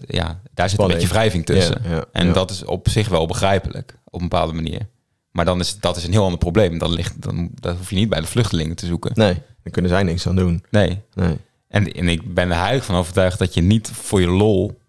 [0.06, 1.80] ja, daar zit een beetje wrijving tussen.
[1.82, 2.32] Ja, ja, En ja.
[2.32, 4.88] dat is op zich wel begrijpelijk, op een bepaalde manier.
[5.30, 6.78] Maar dan is dat is een heel ander probleem.
[6.78, 9.12] Dan, ligt, dan dat hoef je niet bij de vluchtelingen te zoeken.
[9.14, 10.64] Nee, daar kunnen zij niks aan doen.
[10.70, 11.00] Nee.
[11.14, 11.36] Nee,
[11.68, 14.80] En, en ik ben er heilig van overtuigd dat je niet voor je lol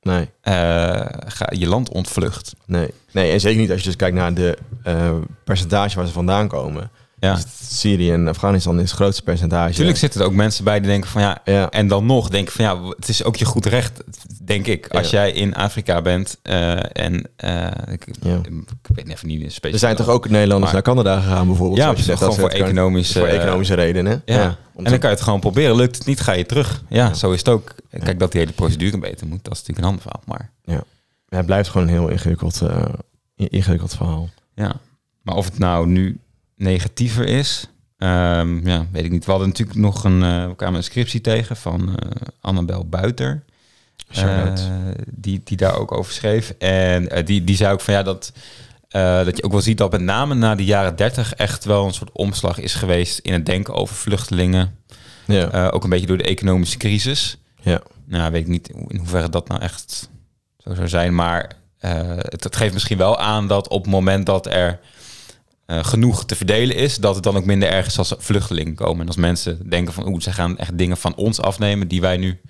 [0.00, 0.30] nee.
[0.40, 2.54] eh, ga, je land ontvlucht.
[2.66, 2.90] Nee.
[3.12, 6.48] nee, en zeker niet als je dus kijkt naar de eh, percentage waar ze vandaan
[6.48, 6.90] komen.
[7.26, 7.34] Ja.
[7.34, 7.44] Dus
[7.80, 9.68] Syrië en Afghanistan is het grootste percentage.
[9.70, 12.52] Natuurlijk zitten er ook mensen bij die denken van ja, Ja, en dan nog denken
[12.52, 14.02] van ja, het is ook je goed recht,
[14.42, 14.88] denk ik.
[14.88, 15.18] Als Ja.
[15.18, 18.04] jij in Afrika bent eh, en eh, ik,
[18.94, 19.72] weet even niet specifiek.
[19.72, 21.78] er zijn toch ook Nederlanders Maar- naar Canada gegaan bijvoorbeeld?
[21.78, 24.22] Ja, precies, gewoon voor kan- economische, voor economische redenen.
[24.24, 24.56] Ja.
[24.76, 25.76] en dan kan je het gewoon proberen.
[25.76, 26.82] Lukt het niet, ga je terug.
[26.88, 27.74] Ja, zo is het ook.
[28.04, 30.22] Kijk, dat die hele procedure beter moet, dat is natuurlijk een ander verhaal.
[30.26, 30.82] Maar Ja,
[31.38, 32.84] het blijft gewoon een heel ingewikkeld, eh,
[33.36, 34.28] in- ingewikkeld verhaal.
[34.54, 34.72] Ja,
[35.22, 36.18] maar of het nou nu
[36.56, 39.24] negatiever is, ehm, ja, weet ik niet.
[39.24, 43.44] We hadden natuurlijk nog een, eh, we kwamen een scriptie tegen van eh Annabel Buiter,
[44.08, 44.52] eh,
[45.06, 46.54] die, die daar ook over schreef.
[46.58, 48.32] En die, die zei ook van ja, dat,
[49.24, 51.94] dat je ook wel ziet dat met name na de jaren 30 echt wel een
[51.94, 54.76] soort omslag is geweest in het denken over vluchtelingen.
[55.26, 55.68] ja.
[55.68, 57.36] Ook een beetje door de economische crisis.
[57.60, 57.80] Ja.
[58.04, 60.08] Nou, weet ik niet in hoeverre dat nou echt
[60.58, 61.14] zo zou zijn.
[61.14, 64.80] Maar het, het geeft misschien wel aan dat op het moment dat er
[65.66, 69.00] eh, genoeg te verdelen is, dat het dan ook minder erg is als vluchtelingen komen.
[69.00, 72.16] En als mensen denken van, oeh, ze gaan echt dingen van ons afnemen die wij
[72.16, 72.40] nu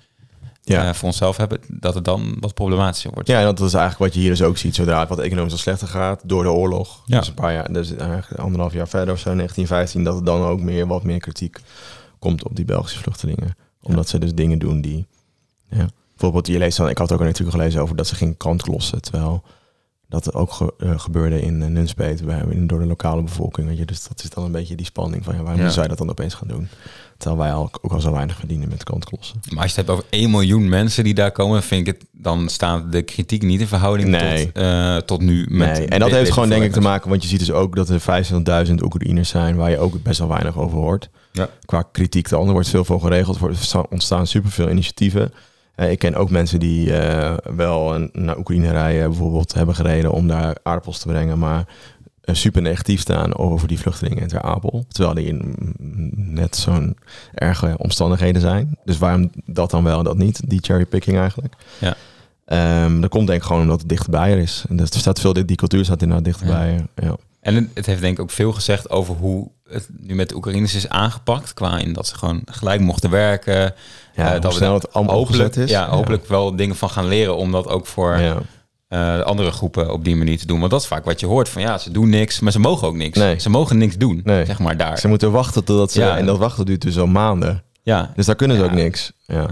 [0.61, 0.87] Ja.
[0.87, 3.27] eh, voor onszelf hebben, dat het dan wat problematischer wordt.
[3.27, 4.75] Ja, en dat is eigenlijk wat je hier dus ook ziet.
[4.75, 7.01] Zodra het wat economisch al slechter gaat door de oorlog.
[7.05, 7.19] Ja.
[7.19, 10.41] Dus een paar jaar, dus eigenlijk anderhalf jaar verder of zo, 1915, dat er dan
[10.41, 11.57] ook meer, wat meer kritiek
[12.19, 13.55] komt op die Belgische vluchtelingen.
[13.81, 15.07] Omdat ze dus dingen doen die.
[15.69, 15.89] Ja.
[16.11, 18.67] Bijvoorbeeld, je leest dan, ik had ook een artikel gelezen over dat ze geen krant
[18.67, 19.01] lossen.
[19.01, 19.43] Terwijl
[20.09, 23.67] dat ook ge- eh, gebeurde in uh, Nunspeet bij, door de lokale bevolking.
[23.67, 23.85] Weet je?
[23.85, 25.69] Dus dat is dan een beetje die spanning van ja, waarom Ja.
[25.69, 26.67] zij dat dan opeens gaan doen?
[27.17, 29.39] Terwijl wij al, ook al zo weinig verdienen met krantklossen.
[29.53, 32.05] Maar als je het hebt over 1 miljoen mensen die daar komen, vind ik het,
[32.11, 34.45] dan staat de kritiek niet in verhouding Nee.
[34.45, 35.45] tot, eh, tot nu.
[35.49, 37.75] Met Nee, en dat heeft gewoon denk ik te maken, want je ziet dus ook
[37.75, 41.09] dat er 25.000 Oekraïners zijn waar je ook best wel weinig over hoort.
[41.31, 41.49] Ja.
[41.65, 43.39] Qua kritiek dan, er wordt veel voor geregeld,
[43.73, 45.33] er ontstaan superveel initiatieven.
[45.77, 50.27] Eh, ik ken ook mensen die eh, wel naar Oekraïne rijden, bijvoorbeeld hebben gereden om
[50.27, 51.65] daar aardappels te brengen, maar
[52.21, 54.85] eh, super negatief staan over die vluchtelingen in Ter Apel.
[54.87, 56.97] Terwijl die in mm, net zo'n
[57.33, 58.77] erge omstandigheden zijn.
[58.83, 60.49] Dus waarom dat dan wel en dat niet?
[60.49, 61.53] Die cherrypicking eigenlijk.
[61.77, 61.95] Ja.
[62.45, 64.65] Ehm, dat komt denk ik gewoon omdat het dichterbij er is.
[64.69, 66.73] En er staat veel, die cultuur staat inderdaad dichterbij.
[66.95, 67.07] Ja.
[67.07, 67.15] Ja.
[67.39, 70.75] En het heeft denk ik ook veel gezegd over hoe het nu met de Oekraïners
[70.75, 71.53] is aangepakt.
[71.53, 73.73] Qua in dat ze gewoon gelijk mochten werken.
[74.15, 75.69] Ja, hoe dat we snel het allemaal hopelijk, is.
[75.69, 78.37] Ja, hopelijk wel dingen van gaan leren om dat ook voor Ja.
[78.87, 80.59] eh, andere groepen op die manier te doen.
[80.59, 82.87] Want dat is vaak wat je hoort van ja, ze doen niks, maar ze mogen
[82.87, 83.17] ook niks.
[83.17, 83.39] Nee.
[83.39, 84.45] Ze mogen niks doen, Nee.
[84.45, 84.97] zeg maar daar.
[84.99, 85.99] Ze moeten wachten totdat ze...
[85.99, 86.17] Ja.
[86.17, 87.63] En dat wachten duurt dus al maanden.
[87.83, 89.11] Ja, Dus daar kunnen ze ook niks.
[89.25, 89.47] Ja.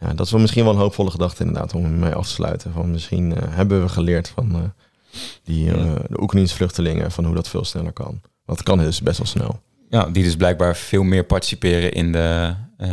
[0.00, 0.12] Ja.
[0.12, 2.72] Dat is wel misschien wel een hoopvolle gedachte inderdaad om mee af te sluiten.
[2.72, 4.72] Van misschien eh, hebben we geleerd van
[5.44, 5.64] die,
[6.08, 8.20] de Oekraïnse vluchtelingen van hoe dat veel sneller kan.
[8.56, 9.60] Het kan dus best wel snel.
[9.88, 12.88] ja, die dus blijkbaar veel meer participeren in de, eh,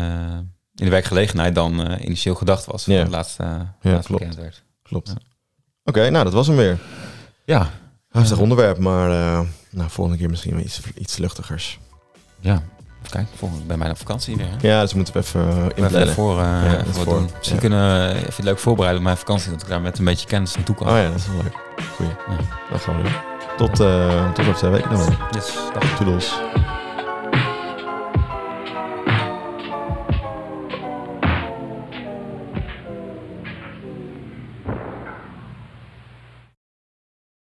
[0.75, 2.85] in de werkgelegenheid dan eh, initieel gedacht was.
[2.85, 2.93] Ja.
[2.99, 3.07] Ja.
[3.09, 3.47] Laatst, eh
[3.81, 4.35] Ja, klopt.
[4.35, 4.63] werd.
[4.83, 5.07] Klopt.
[5.07, 5.15] Ja.
[5.83, 6.77] Oké, nou dat was hem weer.
[7.45, 7.69] Ja,
[8.09, 9.39] Heftig onderwerp, maar eh,
[9.71, 11.79] nou, volgende keer misschien iets, iets luchtigers.
[12.39, 12.61] ja.
[13.09, 14.45] Kijk, volgende bij mij op vakantie weer.
[14.49, 14.67] Hè?
[14.67, 16.13] Ja, dus moeten we even uh, Even inplannen.
[16.13, 17.05] voor, eh, Ja, even dat voor.
[17.13, 17.29] doen.
[17.37, 17.61] Misschien Ja.
[17.61, 19.51] kunnen we even leuk voorbereiden op mijn vakantie.
[19.51, 20.87] Dat ik daar met een beetje kennis naartoe kan.
[20.87, 21.55] Oh ja, dat is wel leuk.
[21.95, 22.11] Goeie.
[22.27, 22.37] Ja.
[22.71, 23.34] Dat gaan we doen.
[23.57, 25.17] Tot, eh tot over twee weken dan weer.
[25.31, 25.95] Yes, dag.
[25.97, 26.33] Toedels.